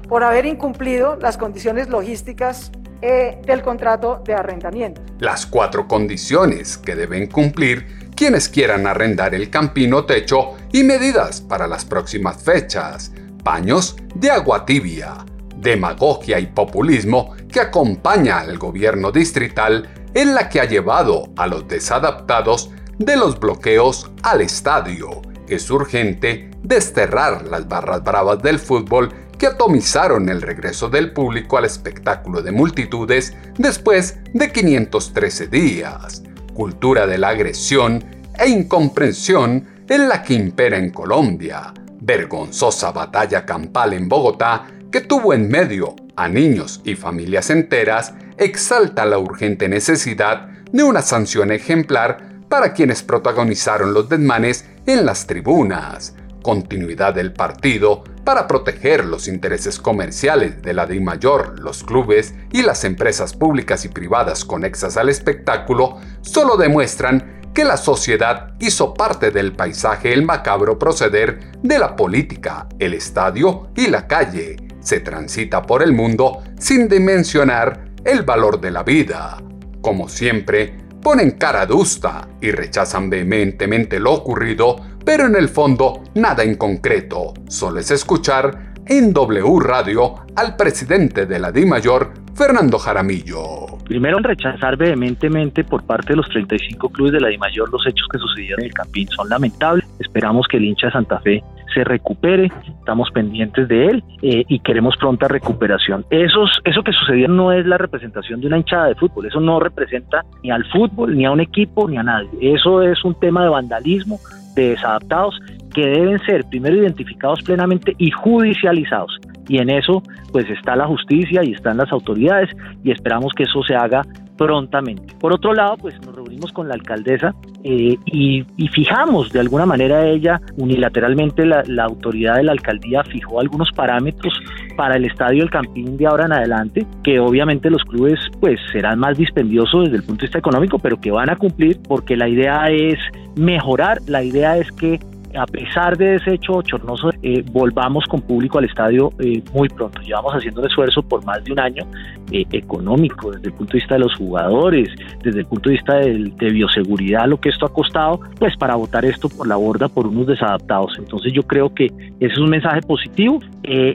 por 0.08 0.24
haber 0.24 0.46
incumplido 0.46 1.16
las 1.16 1.36
condiciones 1.36 1.90
logísticas 1.90 2.72
eh, 3.02 3.42
del 3.44 3.64
contrato 3.64 4.22
de 4.24 4.36
arrendamiento. 4.36 5.02
Las 5.18 5.48
cuatro 5.48 5.88
condiciones 5.88 6.78
que 6.78 6.94
deben 6.94 7.26
cumplir 7.26 8.12
quienes 8.16 8.50
quieran 8.50 8.86
arrendar 8.86 9.34
el 9.34 9.50
campino 9.50 10.06
techo 10.06 10.58
y 10.72 10.84
medidas 10.84 11.42
para 11.42 11.66
las 11.66 11.86
próximas 11.86 12.44
fechas 12.44 13.12
paños 13.44 13.96
de 14.16 14.32
agua 14.32 14.66
tibia, 14.66 15.26
demagogia 15.58 16.40
y 16.40 16.48
populismo 16.48 17.36
que 17.52 17.60
acompaña 17.60 18.40
al 18.40 18.58
gobierno 18.58 19.12
distrital 19.12 19.90
en 20.14 20.34
la 20.34 20.50
que 20.50 20.60
ha 20.60 20.66
llevado 20.66 21.32
a 21.38 21.48
los 21.48 21.68
desadaptados 21.68 22.72
de 22.98 23.16
los 23.16 23.40
bloqueos 23.40 24.12
al 24.24 24.42
estadio. 24.42 25.22
Es 25.48 25.70
urgente 25.70 26.52
desterrar 26.64 27.46
las 27.48 27.68
barras 27.68 28.04
bravas 28.04 28.42
del 28.42 28.60
fútbol 28.60 29.14
que 29.38 29.48
atomizaron 29.48 30.30
el 30.30 30.42
regreso 30.42 30.88
del 30.88 31.14
público 31.14 31.58
al 31.58 31.66
espectáculo 31.66 32.42
de 32.42 32.52
multitudes 32.52 33.36
después 33.58 34.20
de 34.34 34.52
513 34.52 35.48
días. 35.48 36.24
Cultura 36.54 37.08
de 37.08 37.18
la 37.18 37.30
agresión 37.30 38.06
e 38.38 38.48
incomprensión 38.50 39.68
en 39.90 40.08
la 40.08 40.22
que 40.22 40.36
impera 40.36 40.78
en 40.78 40.92
Colombia. 40.92 41.74
Vergonzosa 42.02 42.92
batalla 42.92 43.46
campal 43.46 43.94
en 43.94 44.10
Bogotá 44.10 44.66
que 44.92 45.02
tuvo 45.02 45.36
en 45.36 45.48
medio 45.48 45.96
a 46.16 46.28
niños 46.28 46.82
y 46.84 46.96
familias 46.96 47.52
enteras 47.52 48.14
exalta 48.38 49.06
la 49.06 49.20
urgente 49.20 49.70
necesidad 49.70 50.50
de 50.72 50.84
una 50.84 51.04
sanción 51.04 51.52
ejemplar 51.52 52.42
para 52.50 52.74
quienes 52.74 53.04
protagonizaron 53.04 53.94
los 53.94 54.10
desmanes 54.10 54.66
en 54.88 55.06
las 55.06 55.28
tribunas, 55.28 56.16
continuidad 56.42 57.14
del 57.14 57.34
partido 57.34 58.04
para 58.24 58.48
proteger 58.48 59.06
los 59.06 59.28
intereses 59.28 59.80
comerciales 59.80 60.62
de 60.64 60.74
la 60.74 60.88
mayor, 60.88 61.60
los 61.60 61.84
clubes 61.84 62.34
y 62.52 62.64
las 62.64 62.84
empresas 62.84 63.34
públicas 63.36 63.86
y 63.86 63.90
privadas 63.90 64.44
conexas 64.44 64.98
al 64.98 65.10
espectáculo, 65.10 66.00
solo 66.22 66.58
demuestran 66.58 67.41
que 67.54 67.64
la 67.64 67.78
sociedad 67.78 68.54
hizo 68.60 68.94
parte 68.94 69.32
del 69.32 69.54
paisaje 69.54 70.14
el 70.14 70.24
macabro 70.24 70.80
proceder 70.80 71.52
de 71.62 71.80
la 71.80 71.96
política, 71.96 72.68
el 72.80 72.94
estadio 72.94 73.70
y 73.76 73.88
la 73.88 74.08
calle. 74.08 74.58
Se 74.80 75.00
transita 75.00 75.62
por 75.62 75.84
el 75.84 75.94
mundo 75.94 76.44
sin 76.58 76.88
dimensionar 76.88 77.92
el 78.04 78.24
valor 78.24 78.60
de 78.60 78.72
la 78.72 78.84
vida. 78.84 79.38
Como 79.82 80.08
siempre, 80.10 80.78
ponen 81.02 81.32
cara 81.32 81.62
adusta 81.62 82.28
y 82.40 82.52
rechazan 82.52 83.10
vehementemente 83.10 84.00
lo 84.00 84.14
ocurrido, 84.14 84.78
pero 85.04 85.26
en 85.26 85.36
el 85.36 85.50
fondo 85.50 86.04
nada 86.16 86.44
en 86.44 86.56
concreto. 86.56 87.34
Solo 87.48 87.80
es 87.80 87.92
escuchar 87.92 88.71
en 88.92 89.14
W 89.14 89.60
Radio 89.62 90.16
al 90.36 90.58
presidente 90.58 91.26
de 91.26 91.40
la 91.40 91.50
DIMAYOR, 91.50 92.12
Fernando 92.36 92.78
Jaramillo. 92.78 93.78
Primero, 93.86 94.20
rechazar 94.20 94.76
vehementemente 94.76 95.64
por 95.64 95.86
parte 95.86 96.10
de 96.10 96.18
los 96.18 96.28
35 96.28 96.90
clubes 96.90 97.14
de 97.14 97.22
la 97.22 97.30
DIMAYOR 97.30 97.72
los 97.72 97.88
hechos 97.88 98.06
que 98.12 98.18
sucedieron 98.18 98.60
en 98.60 98.66
el 98.66 98.74
Campín. 98.74 99.08
Son 99.08 99.30
lamentables. 99.30 99.86
Esperamos 99.98 100.46
que 100.50 100.58
el 100.58 100.66
hincha 100.66 100.88
de 100.88 100.92
Santa 100.92 101.22
Fe 101.22 101.42
se 101.74 101.86
recupere, 101.86 102.52
estamos 102.80 103.10
pendientes 103.12 103.66
de 103.70 103.86
él 103.88 104.04
eh, 104.24 104.44
y 104.50 104.60
queremos 104.60 104.98
pronta 104.98 105.30
recuperación. 105.30 106.06
Eso 106.10 106.44
que 106.84 106.92
sucedió 106.92 107.30
no 107.30 107.54
es 107.54 107.66
la 107.66 107.78
representación 107.78 108.42
de 108.42 108.48
una 108.48 108.58
hinchada 108.58 108.88
de 108.88 108.96
fútbol, 108.96 109.26
eso 109.26 109.40
no 109.40 109.62
representa 109.62 110.26
ni 110.44 110.52
al 110.52 110.66
fútbol, 110.66 111.16
ni 111.16 111.24
a 111.24 111.32
un 111.32 111.40
equipo, 111.40 111.88
ni 111.88 111.96
a 111.96 112.04
nadie. 112.04 112.30
Eso 112.42 112.82
es 112.82 113.06
un 113.06 113.18
tema 113.18 113.44
de 113.44 113.50
vandalismo, 113.52 114.20
de 114.54 114.72
desadaptados 114.72 115.40
que 115.74 115.86
deben 115.88 116.20
ser 116.20 116.46
primero 116.50 116.76
identificados 116.76 117.42
plenamente 117.44 117.96
y 117.98 118.12
judicializados. 118.12 119.18
Y 119.48 119.58
en 119.58 119.70
eso 119.70 120.02
pues 120.32 120.50
está 120.50 120.76
la 120.76 120.88
justicia 120.88 121.44
y 121.44 121.52
están 121.52 121.78
las 121.78 121.92
autoridades 121.92 122.50
y 122.84 122.92
esperamos 122.92 123.34
que 123.36 123.44
eso 123.44 123.62
se 123.64 123.76
haga 123.76 124.04
prontamente. 124.38 125.14
Por 125.20 125.34
otro 125.34 125.54
lado, 125.54 125.78
pues 125.78 125.94
nos 126.02 126.16
reunimos 126.16 126.52
con 126.52 126.68
la 126.68 126.74
alcaldesa 126.74 127.36
eh, 127.64 127.96
y, 128.06 128.44
fijamos 128.74 129.32
de 129.32 129.40
alguna 129.40 129.66
manera 129.66 130.08
ella 130.08 130.42
unilateralmente 130.58 131.46
la, 131.46 131.84
autoridad 131.84 132.38
de 132.38 132.44
la 132.44 132.54
alcaldía 132.54 133.04
fijó 133.04 133.40
algunos 133.40 133.70
parámetros 133.74 134.34
para 134.76 134.96
el 134.96 135.06
estadio 135.06 135.42
del 135.42 135.52
Campín 135.52 135.98
de 135.98 136.08
ahora 136.08 136.26
en 136.26 136.32
adelante, 136.32 136.88
que 137.04 137.20
obviamente 137.20 137.70
los 137.70 137.84
clubes 137.84 138.20
pues 138.40 138.60
serán 138.72 138.98
más 138.98 139.18
dispendiosos 139.18 139.84
desde 139.86 139.98
el 139.98 140.04
punto 140.04 140.22
de 140.22 140.28
vista 140.28 140.40
económico, 140.40 140.80
pero 140.80 141.00
que 141.00 141.12
van 141.12 141.30
a 141.30 141.36
cumplir 141.36 141.78
porque 141.88 142.16
la 142.16 142.28
idea 142.28 142.66
es 142.72 142.98
mejorar, 143.36 144.00
la 144.08 144.24
idea 144.24 144.58
es 144.58 144.72
que 144.72 145.00
a 145.36 145.46
pesar 145.46 145.98
de 145.98 146.16
ese 146.16 146.36
hecho 146.36 146.54
bochornoso, 146.54 147.10
eh, 147.22 147.44
volvamos 147.52 148.06
con 148.06 148.22
público 148.22 148.58
al 148.58 148.66
estadio 148.66 149.12
eh, 149.20 149.42
muy 149.54 149.70
pronto. 149.70 150.02
Llevamos 150.02 150.34
haciendo 150.34 150.62
un 150.62 150.68
esfuerzo 150.68 151.02
por 151.02 151.24
más 151.26 151.44
de 151.44 151.52
un 151.52 151.60
año 151.60 151.84
eh, 152.32 152.46
económico, 152.52 153.32
desde 153.32 153.48
el 153.48 153.54
punto 153.54 153.74
de 153.74 153.80
vista 153.80 153.96
de 153.96 154.00
los 154.00 154.16
jugadores, 154.16 154.90
desde 155.24 155.40
el 155.40 155.46
punto 155.46 155.70
de 155.70 155.76
vista 155.76 155.96
de, 155.96 156.32
de 156.38 156.50
bioseguridad, 156.52 157.28
lo 157.28 157.40
que 157.40 157.50
esto 157.50 157.66
ha 157.66 157.74
costado, 157.74 158.20
pues 158.40 158.56
para 158.58 158.76
votar 158.76 159.06
esto 159.06 159.30
por 159.30 159.48
la 159.48 159.56
borda 159.56 159.88
por 159.88 160.08
unos 160.08 160.28
desadaptados. 160.28 160.94
Entonces 160.98 161.34
yo 161.34 161.44
creo 161.44 161.74
que 161.74 161.86
ese 161.86 162.34
es 162.34 162.38
un 162.38 162.50
mensaje 162.50 162.82
positivo. 162.82 163.40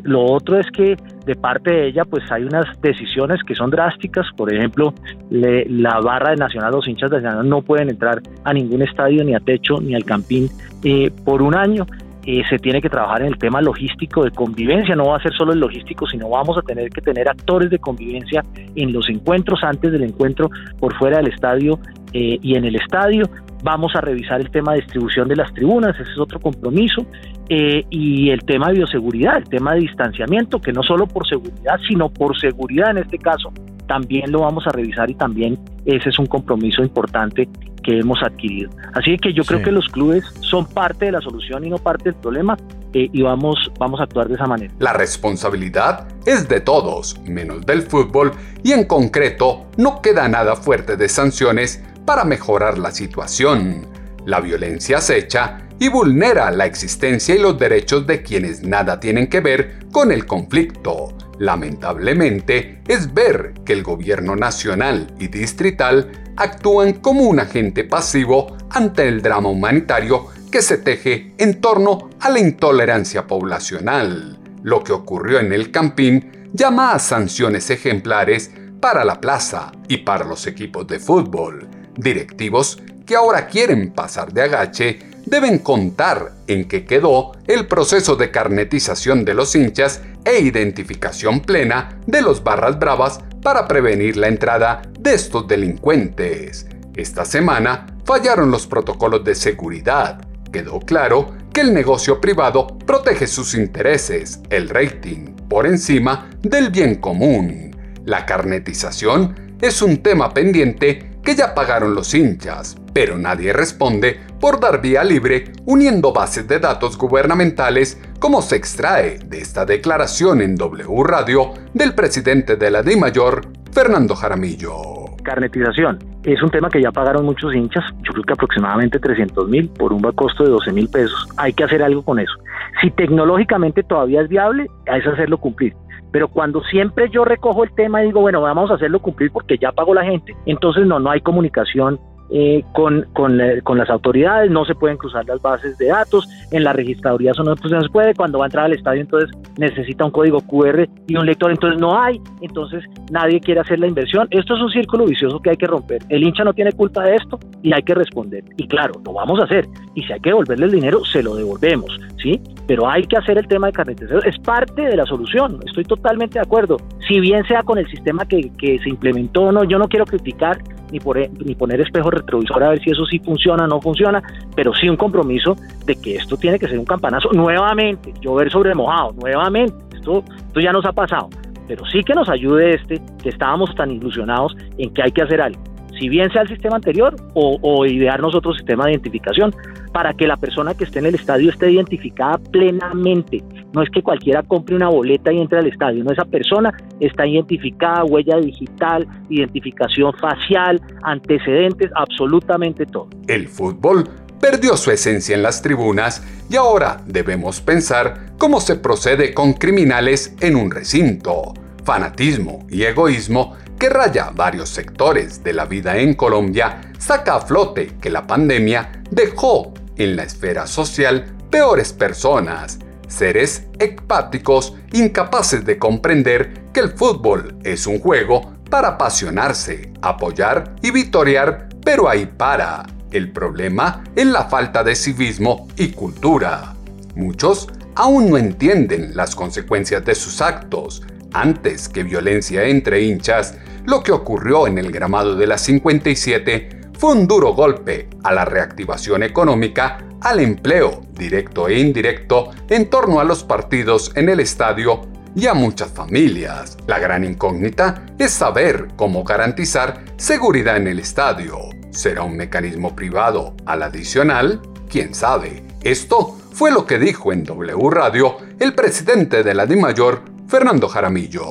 lo 0.05 0.25
otro 0.25 0.59
es 0.59 0.67
que 0.71 0.97
de 1.27 1.35
parte 1.35 1.71
de 1.71 1.89
ella, 1.89 2.05
pues 2.05 2.23
hay 2.31 2.45
unas 2.45 2.81
decisiones 2.81 3.43
que 3.43 3.55
son 3.55 3.71
drásticas. 3.71 4.27
Por 4.37 4.53
ejemplo, 4.55 4.95
la 5.29 6.01
barra 6.01 6.31
de 6.31 6.37
Nacional, 6.37 6.71
los 6.73 6.87
hinchas 6.87 7.11
de 7.11 7.21
Nacional 7.21 7.49
no 7.49 7.63
pueden 7.63 7.91
entrar 7.91 8.23
a 8.45 8.53
ningún 8.53 8.83
estadio, 8.83 9.25
ni 9.25 9.35
a 9.35 9.41
techo, 9.41 9.81
ni 9.81 9.95
al 9.95 10.05
campín 10.05 10.49
eh, 10.85 11.11
por 11.27 11.43
un 11.43 11.55
año. 11.55 11.85
Eh, 12.25 12.43
se 12.51 12.59
tiene 12.59 12.81
que 12.81 12.89
trabajar 12.89 13.21
en 13.23 13.29
el 13.29 13.39
tema 13.39 13.61
logístico 13.61 14.25
de 14.25 14.33
convivencia, 14.33 14.97
no 14.97 15.11
va 15.11 15.19
a 15.19 15.23
ser 15.23 15.33
solo 15.35 15.53
el 15.53 15.61
logístico, 15.61 16.09
sino 16.09 16.29
vamos 16.29 16.59
a 16.59 16.63
tener 16.63 16.91
que 16.91 17.01
tener 17.01 17.29
actores 17.29 17.71
de 17.71 17.79
convivencia 17.79 18.45
en 18.75 18.93
los 18.93 19.09
encuentros, 19.09 19.63
antes 19.63 19.93
del 19.93 20.03
encuentro, 20.03 20.51
por 20.81 20.93
fuera 20.97 21.19
del 21.19 21.29
estadio 21.29 21.79
eh, 22.13 22.39
y 22.43 22.57
en 22.57 22.65
el 22.65 22.75
estadio. 22.75 23.31
Vamos 23.63 23.95
a 23.95 24.01
revisar 24.01 24.41
el 24.41 24.51
tema 24.51 24.73
de 24.73 24.81
distribución 24.81 25.29
de 25.29 25.37
las 25.37 25.53
tribunas, 25.55 25.95
ese 26.01 26.11
es 26.11 26.19
otro 26.19 26.41
compromiso. 26.41 27.07
Eh, 27.49 27.85
y 27.91 28.31
el 28.31 28.41
tema 28.41 28.69
de 28.69 28.79
bioseguridad, 28.79 29.37
el 29.37 29.49
tema 29.49 29.75
de 29.75 29.83
distanciamiento, 29.83 30.61
que 30.61 30.73
no 30.73 30.83
solo 30.83 31.07
por 31.07 31.29
seguridad, 31.29 31.79
sino 31.87 32.09
por 32.09 32.37
seguridad 32.37 32.91
en 32.91 32.99
este 32.99 33.19
caso, 33.19 33.53
también 33.87 34.33
lo 34.33 34.41
vamos 34.41 34.67
a 34.67 34.71
revisar 34.71 35.09
y 35.09 35.15
también 35.15 35.59
ese 35.85 36.09
es 36.09 36.19
un 36.19 36.27
compromiso 36.27 36.83
importante 36.83 37.49
que 37.87 38.01
hemos 38.01 38.21
adquirido. 38.23 38.71
Así 38.95 39.17
que 39.17 39.33
yo 39.33 39.45
creo 39.45 39.63
que 39.63 39.71
los 39.71 39.87
clubes 39.89 40.25
son 40.41 40.67
parte 40.67 41.07
de 41.07 41.13
la 41.13 41.21
solución 41.21 41.65
y 41.65 41.71
no 41.71 41.79
parte 41.79 42.11
del 42.11 42.15
problema 42.15 42.59
eh, 42.93 43.09
y 43.13 43.23
vamos, 43.23 43.71
vamos 43.79 44.01
a 44.01 44.05
actuar 44.05 44.27
de 44.27 44.35
esa 44.35 44.47
manera. 44.47 44.75
La 44.81 44.93
responsabilidad 44.93 46.09
es 46.27 46.49
de 46.49 46.61
todos, 46.61 47.19
menos 47.21 47.65
del 47.65 47.83
fútbol, 47.83 48.33
y 48.65 48.73
en 48.73 48.87
concreto 48.87 49.67
no 49.77 50.03
queda 50.03 50.29
nada 50.29 50.57
fuerte 50.57 50.97
de 50.97 51.09
sanciones 51.09 51.83
para 52.05 52.25
mejorar 52.25 52.77
la 52.77 52.91
situación. 52.91 53.87
La 54.25 54.41
violencia 54.41 54.99
acecha 54.99 55.59
y 55.79 55.89
vulnera 55.89 56.51
la 56.51 56.67
existencia 56.67 57.37
y 57.37 57.39
los 57.39 57.57
derechos 57.57 58.07
de 58.07 58.23
quienes 58.23 58.63
nada 58.63 58.99
tienen 58.99 59.29
que 59.29 59.41
ver 59.41 59.79
con 59.93 60.11
el 60.11 60.27
conflicto. 60.27 61.17
Lamentablemente, 61.39 62.81
es 62.89 63.13
ver 63.13 63.53
que 63.65 63.75
el 63.75 63.83
gobierno 63.83 64.35
nacional 64.35 65.13
y 65.21 65.29
distrital 65.29 66.11
actúan 66.37 66.95
como 66.95 67.25
un 67.25 67.41
agente 67.41 67.85
pasivo 67.85 68.57
ante 68.71 69.09
el 69.09 69.23
drama 69.23 69.49
humanitario 69.49 70.27
que 70.51 70.63
se 70.63 70.79
teje 70.79 71.35
en 71.39 71.61
torno 71.61 72.11
a 72.21 72.31
la 72.31 72.39
intolerancia 72.39 73.27
poblacional. 73.27 74.39
Lo 74.63 74.83
que 74.83 74.93
ocurrió 74.93 75.41
en 75.41 75.53
el 75.53 75.71
Campín 75.71 76.49
llama 76.53 76.93
a 76.93 76.99
sanciones 76.99 77.71
ejemplares 77.71 78.51
para 78.81 79.05
la 79.05 79.21
plaza 79.21 79.73
y 79.89 79.99
para 79.99 80.25
los 80.25 80.47
equipos 80.47 80.87
de 80.87 80.99
fútbol. 80.99 81.69
Directivos 81.97 82.79
que 83.05 83.17
ahora 83.17 83.47
quieren 83.47 83.93
pasar 83.93 84.33
de 84.33 84.43
agache 84.43 84.99
deben 85.27 85.59
contar 85.59 86.33
en 86.47 86.67
qué 86.67 86.85
quedó 86.85 87.33
el 87.47 87.67
proceso 87.67 88.17
de 88.17 88.31
carnetización 88.31 89.25
de 89.25 89.35
los 89.35 89.55
hinchas 89.55 90.03
e 90.25 90.41
identificación 90.41 91.41
plena 91.41 91.99
de 92.07 92.23
los 92.23 92.43
barras 92.43 92.79
bravas 92.79 93.21
para 93.47 93.69
prevenir 93.69 94.17
la 94.17 94.27
entrada 94.27 94.83
de 94.99 95.15
estos 95.15 95.47
delincuentes. 95.47 96.67
Esta 96.97 97.25
semana 97.25 97.87
fallaron 98.05 98.51
los 98.51 98.67
protocolos 98.67 99.23
de 99.23 99.37
seguridad. 99.37 100.21
Quedó 100.51 100.81
claro 100.81 101.33
que 101.53 101.61
el 101.61 101.73
negocio 101.73 102.21
privado 102.21 102.67
protege 102.67 103.29
sus 103.29 103.55
intereses, 103.55 104.41
el 104.51 104.69
rating, 104.69 105.37
por 105.49 105.65
encima 105.65 106.29
del 106.43 106.71
bien 106.71 106.97
común. 106.97 107.71
La 108.05 108.27
carnetización 108.27 109.57
es 109.61 109.81
un 109.81 109.99
tema 109.99 110.35
pendiente 110.35 111.13
que 111.27 111.35
ya 111.35 111.57
pagaron 111.57 111.93
los 111.97 112.15
hinchas, 112.15 112.81
pero 112.95 113.19
nadie 113.19 113.53
responde 113.53 114.21
por 114.41 114.61
dar 114.61 114.81
vía 114.81 115.03
libre 115.03 115.53
uniendo 115.65 116.13
bases 116.13 116.47
de 116.47 116.61
datos 116.61 116.97
gubernamentales 116.97 118.01
como 118.21 118.41
se 118.43 118.55
extrae 118.55 119.19
de 119.19 119.39
esta 119.39 119.67
declaración 119.67 120.41
en 120.41 120.55
W 120.55 121.03
Radio 121.03 121.53
del 121.75 121.97
presidente 121.97 122.55
de 122.55 122.71
la 122.71 122.85
DIMAYOR, 122.85 123.41
Fernando 123.73 124.15
Jaramillo. 124.15 125.17
Carnetización. 125.25 125.99
Es 126.23 126.41
un 126.45 126.51
tema 126.51 126.71
que 126.71 126.81
ya 126.81 126.93
pagaron 126.93 127.25
muchos 127.25 127.53
hinchas, 127.53 127.83
yo 128.05 128.13
creo 128.13 128.25
que 128.25 128.33
aproximadamente 128.35 129.01
300 129.01 129.49
mil 129.49 129.69
por 129.69 129.93
un 129.93 130.03
costo 130.13 130.45
de 130.45 130.51
12 130.51 130.73
mil 130.73 130.89
pesos. 130.89 131.29
Hay 131.39 131.53
que 131.55 131.65
hacer 131.65 131.83
algo 131.83 132.05
con 132.05 132.21
eso. 132.21 132.35
Si 132.81 132.93
tecnológicamente 132.93 133.83
todavía 133.83 134.21
es 134.21 134.29
viable, 134.29 134.69
es 134.87 135.05
hacerlo 135.05 135.39
cumplir. 135.39 135.75
Pero 136.17 136.29
cuando 136.29 136.63
siempre 136.63 137.11
yo 137.11 137.27
recojo 137.27 137.63
el 137.63 137.75
tema 137.75 138.03
y 138.03 138.07
digo, 138.07 138.23
bueno, 138.23 138.41
vamos 138.41 138.71
a 138.71 138.77
hacerlo 138.77 139.01
cumplir 139.01 139.31
porque 139.31 139.59
ya 139.59 139.71
pagó 139.71 139.93
la 139.93 140.03
gente, 140.03 140.35
entonces 140.47 140.87
no, 140.87 140.99
no 140.99 141.11
hay 141.11 141.21
comunicación 141.21 142.01
eh, 142.31 142.65
con, 142.73 143.05
con, 143.13 143.39
eh, 143.39 143.61
con, 143.61 143.77
las 143.77 143.91
autoridades, 143.91 144.51
no 144.51 144.65
se 144.65 144.75
pueden 144.75 144.97
cruzar 144.97 145.27
las 145.27 145.43
bases 145.43 145.77
de 145.77 145.89
datos, 145.89 146.27
en 146.53 146.65
la 146.65 146.73
registraduría 146.73 147.33
eso 147.33 147.45
no, 147.45 147.55
pues 147.55 147.71
no 147.71 147.83
se 147.83 147.91
puede, 147.91 148.15
cuando 148.15 148.39
va 148.39 148.47
a 148.47 148.49
entrar 148.49 148.65
al 148.65 148.73
estadio 148.73 149.03
entonces 149.03 149.31
necesita 149.59 150.07
un 150.07 150.11
código 150.11 150.41
QR 150.41 150.89
y 151.07 151.17
un 151.17 151.27
lector, 151.27 151.51
entonces 151.51 151.79
no 151.79 152.01
hay, 152.01 152.19
entonces 152.41 152.83
nadie 153.11 153.39
quiere 153.39 153.61
hacer 153.61 153.79
la 153.79 153.87
inversión, 153.87 154.27
esto 154.31 154.57
es 154.57 154.63
un 154.63 154.71
círculo 154.71 155.05
vicioso 155.05 155.39
que 155.41 155.51
hay 155.51 155.57
que 155.59 155.67
romper, 155.67 156.01
el 156.09 156.23
hincha 156.25 156.45
no 156.45 156.55
tiene 156.55 156.73
culpa 156.73 157.05
de 157.05 157.17
esto 157.17 157.39
y 157.63 157.75
hay 157.75 157.83
que 157.83 157.95
responder, 157.95 158.43
y 158.57 158.67
claro, 158.67 158.95
lo 159.05 159.13
vamos 159.13 159.39
a 159.39 159.45
hacer, 159.45 159.67
y 159.95 160.03
si 160.03 160.15
hay 160.15 160.21
que 160.21 160.31
devolverle 160.31 160.65
el 160.65 160.73
dinero, 160.73 161.05
se 161.05 161.23
lo 161.23 161.37
devolvemos, 161.37 161.95
¿sí? 162.23 162.41
Pero 162.67 162.89
hay 162.89 163.03
que 163.05 163.17
hacer 163.17 163.39
el 163.39 163.47
tema 163.47 163.69
de 163.69 163.73
carnet 163.73 163.99
cero. 164.01 164.21
Es 164.25 164.39
parte 164.39 164.83
de 164.83 164.97
la 164.97 165.07
solución, 165.07 165.61
estoy 165.65 165.85
totalmente 165.85 166.39
de 166.39 166.45
acuerdo. 166.45 166.77
Si 167.07 167.21
bien 167.21 167.45
sea 167.47 167.63
con 167.63 167.79
el 167.79 167.89
sistema 167.89 168.25
que, 168.27 168.51
se 168.59 168.89
implementó 168.89 169.43
o 169.43 169.53
no, 169.53 169.65
yo 169.65 169.79
no 169.79 169.89
quiero 169.89 170.05
criticar 170.05 170.59
ni, 170.91 171.01
por, 171.01 171.17
ni 171.19 171.55
poner 171.55 171.81
espejo 171.81 172.11
retrovisor 172.11 172.63
a 172.63 172.71
ver 172.71 172.81
si 172.83 172.91
eso 172.91 173.05
sí 173.07 173.19
funciona 173.19 173.65
o 173.65 173.67
no 173.67 173.81
funciona, 173.81 174.23
pero 174.55 174.75
sí 174.75 174.89
un 174.89 174.97
compromiso 174.97 175.57
de 175.85 175.97
que 175.97 176.17
esto 176.17 176.37
tiene 176.37 176.59
que 176.59 176.69
ser 176.69 176.79
un 176.79 176.85
campanazo 176.85 177.31
nuevamente, 177.33 178.13
llover 178.21 178.51
sobre 178.51 178.75
mojado, 178.75 179.13
nuevamente. 179.13 179.75
Esto, 179.95 180.23
ya 180.61 180.73
nos 180.73 180.85
ha 180.85 180.93
pasado, 180.93 181.29
pero 181.69 181.85
sí 181.87 182.03
que 182.03 182.15
nos 182.15 182.29
ayude 182.29 182.75
este, 182.75 183.01
que 183.23 183.29
estábamos 183.29 183.75
tan 183.75 183.91
ilusionados 183.91 184.57
en 184.79 184.93
que 184.93 185.03
hay 185.03 185.13
que 185.13 185.23
hacer 185.23 185.41
algo 185.41 185.61
si 185.99 186.11
bien 186.11 186.31
sea 186.31 186.43
el 186.43 186.49
sistema 186.49 186.77
anterior 186.77 187.17
o, 187.33 187.59
o, 187.63 187.87
idearnos 187.87 188.35
otro 188.35 188.53
sistema 188.53 188.85
de 188.85 188.93
identificación 188.93 189.51
para 189.93 190.15
que 190.15 190.27
la 190.27 190.37
persona 190.37 190.75
que 190.75 190.85
esté 190.85 190.99
en 190.99 191.07
el 191.07 191.15
estadio 191.15 191.51
esté 191.51 191.71
identificada 191.71 192.39
plenamente. 192.39 193.43
No 193.73 193.83
es 193.83 193.91
que 193.91 194.03
cualquiera 194.03 194.43
compre 194.43 194.75
una 194.75 194.89
boleta 194.89 195.33
y 195.33 195.41
entre 195.41 195.59
al 195.59 195.67
estadio, 195.67 196.05
no, 196.05 196.13
esa 196.13 196.25
persona 196.25 196.73
está 197.01 197.27
identificada, 197.27 198.05
huella 198.05 198.37
digital, 198.37 199.07
identificación 199.29 200.13
facial, 200.15 200.81
antecedentes, 201.03 201.91
absolutamente 201.95 202.87
todo. 202.87 203.09
El 203.27 203.49
fútbol 203.49 204.05
perdió 204.41 204.77
su 204.77 204.91
esencia 204.91 205.35
en 205.35 205.43
las 205.43 205.63
tribunas 205.63 206.25
y 206.49 206.57
ahora 206.57 207.03
debemos 207.07 207.61
pensar 207.61 208.33
cómo 208.39 208.61
se 208.61 208.77
procede 208.77 209.35
con 209.35 209.55
criminales 209.55 210.37
en 210.41 210.57
un 210.57 210.71
recinto. 210.71 211.55
Fanatismo 211.85 212.67
y 212.69 212.83
egoísmo 212.83 213.57
que 213.79 213.89
raya 213.89 214.31
varios 214.35 214.69
sectores 214.69 215.43
de 215.43 215.53
la 215.53 215.67
vida 215.67 215.97
en 215.99 216.15
Colombia, 216.15 216.81
saca 216.99 217.37
a 217.37 217.41
flote 217.41 217.97
que 218.01 218.11
la 218.11 218.27
pandemia 218.27 219.03
dejó 219.11 219.75
en 219.97 220.17
la 220.17 220.25
esfera 220.25 220.67
social 220.67 221.37
peores 221.51 221.93
personas, 221.93 222.79
seres 223.09 223.67
ecpáticos 223.79 224.75
incapaces 224.93 225.65
de 225.65 225.79
comprender 225.79 226.71
que 226.73 226.81
el 226.81 226.91
fútbol 226.91 227.59
es 227.63 227.87
un 227.87 227.99
juego 228.01 228.53
para 228.71 228.89
apasionarse, 228.89 229.93
apoyar 230.03 230.75
y 230.83 230.91
victoriar, 230.91 231.69
pero 231.85 232.09
ahí 232.09 232.27
para. 232.27 232.85
El 233.13 233.33
problema 233.33 234.03
es 234.17 234.27
la 234.27 234.45
falta 234.45 234.83
de 234.83 234.97
civismo 234.97 235.69
y 235.77 235.93
cultura. 235.93 236.75
Muchos 237.15 237.69
aún 237.95 238.29
no 238.29 238.37
entienden 238.37 239.17
las 239.17 239.35
consecuencias 239.35 240.05
de 240.05 240.15
sus 240.15 240.43
actos, 240.43 241.03
antes 241.33 241.89
que 241.89 242.03
violencia 242.03 242.65
entre 242.65 243.03
hinchas, 243.03 243.57
lo 243.85 244.03
que 244.03 244.13
ocurrió 244.13 244.67
en 244.67 244.79
el 244.79 244.91
gramado 244.91 245.37
de 245.37 245.47
la 245.47 245.59
57 245.59 246.77
fue 246.99 247.13
un 247.13 247.27
duro 247.29 247.53
golpe 247.53 248.09
a 248.23 248.33
la 248.33 248.45
reactivación 248.45 249.23
económica, 249.23 249.99
al 250.23 250.41
empleo 250.41 251.03
directo 251.13 251.69
e 251.69 251.79
indirecto 251.79 252.51
en 252.69 252.89
torno 252.89 253.21
a 253.21 253.25
los 253.25 253.45
partidos 253.45 254.13
en 254.15 254.29
el 254.29 254.41
estadio 254.41 255.03
y 255.35 255.47
a 255.47 255.55
muchas 255.55 255.91
familias. 255.91 256.79
La 256.87 256.99
gran 256.99 257.23
incógnita 257.23 258.07
es 258.19 258.33
saber 258.33 258.89
cómo 258.97 259.23
garantizar 259.23 260.03
seguridad 260.17 260.79
en 260.79 260.89
el 260.89 260.99
estadio. 260.99 261.59
¿Será 261.91 262.23
un 262.23 262.37
mecanismo 262.37 262.97
privado 262.97 263.55
al 263.67 263.83
adicional? 263.83 264.61
¿Quién 264.89 265.15
sabe? 265.15 265.63
Esto 265.83 266.37
fue 266.53 266.71
lo 266.71 266.87
que 266.87 266.99
dijo 266.99 267.33
en 267.33 267.45
W 267.45 267.91
Radio 267.91 268.39
el 268.59 268.75
presidente 268.75 269.43
de 269.43 269.55
la 269.55 269.67
DIMAYOR, 269.67 270.23
Fernando 270.49 270.89
Jaramillo. 270.89 271.43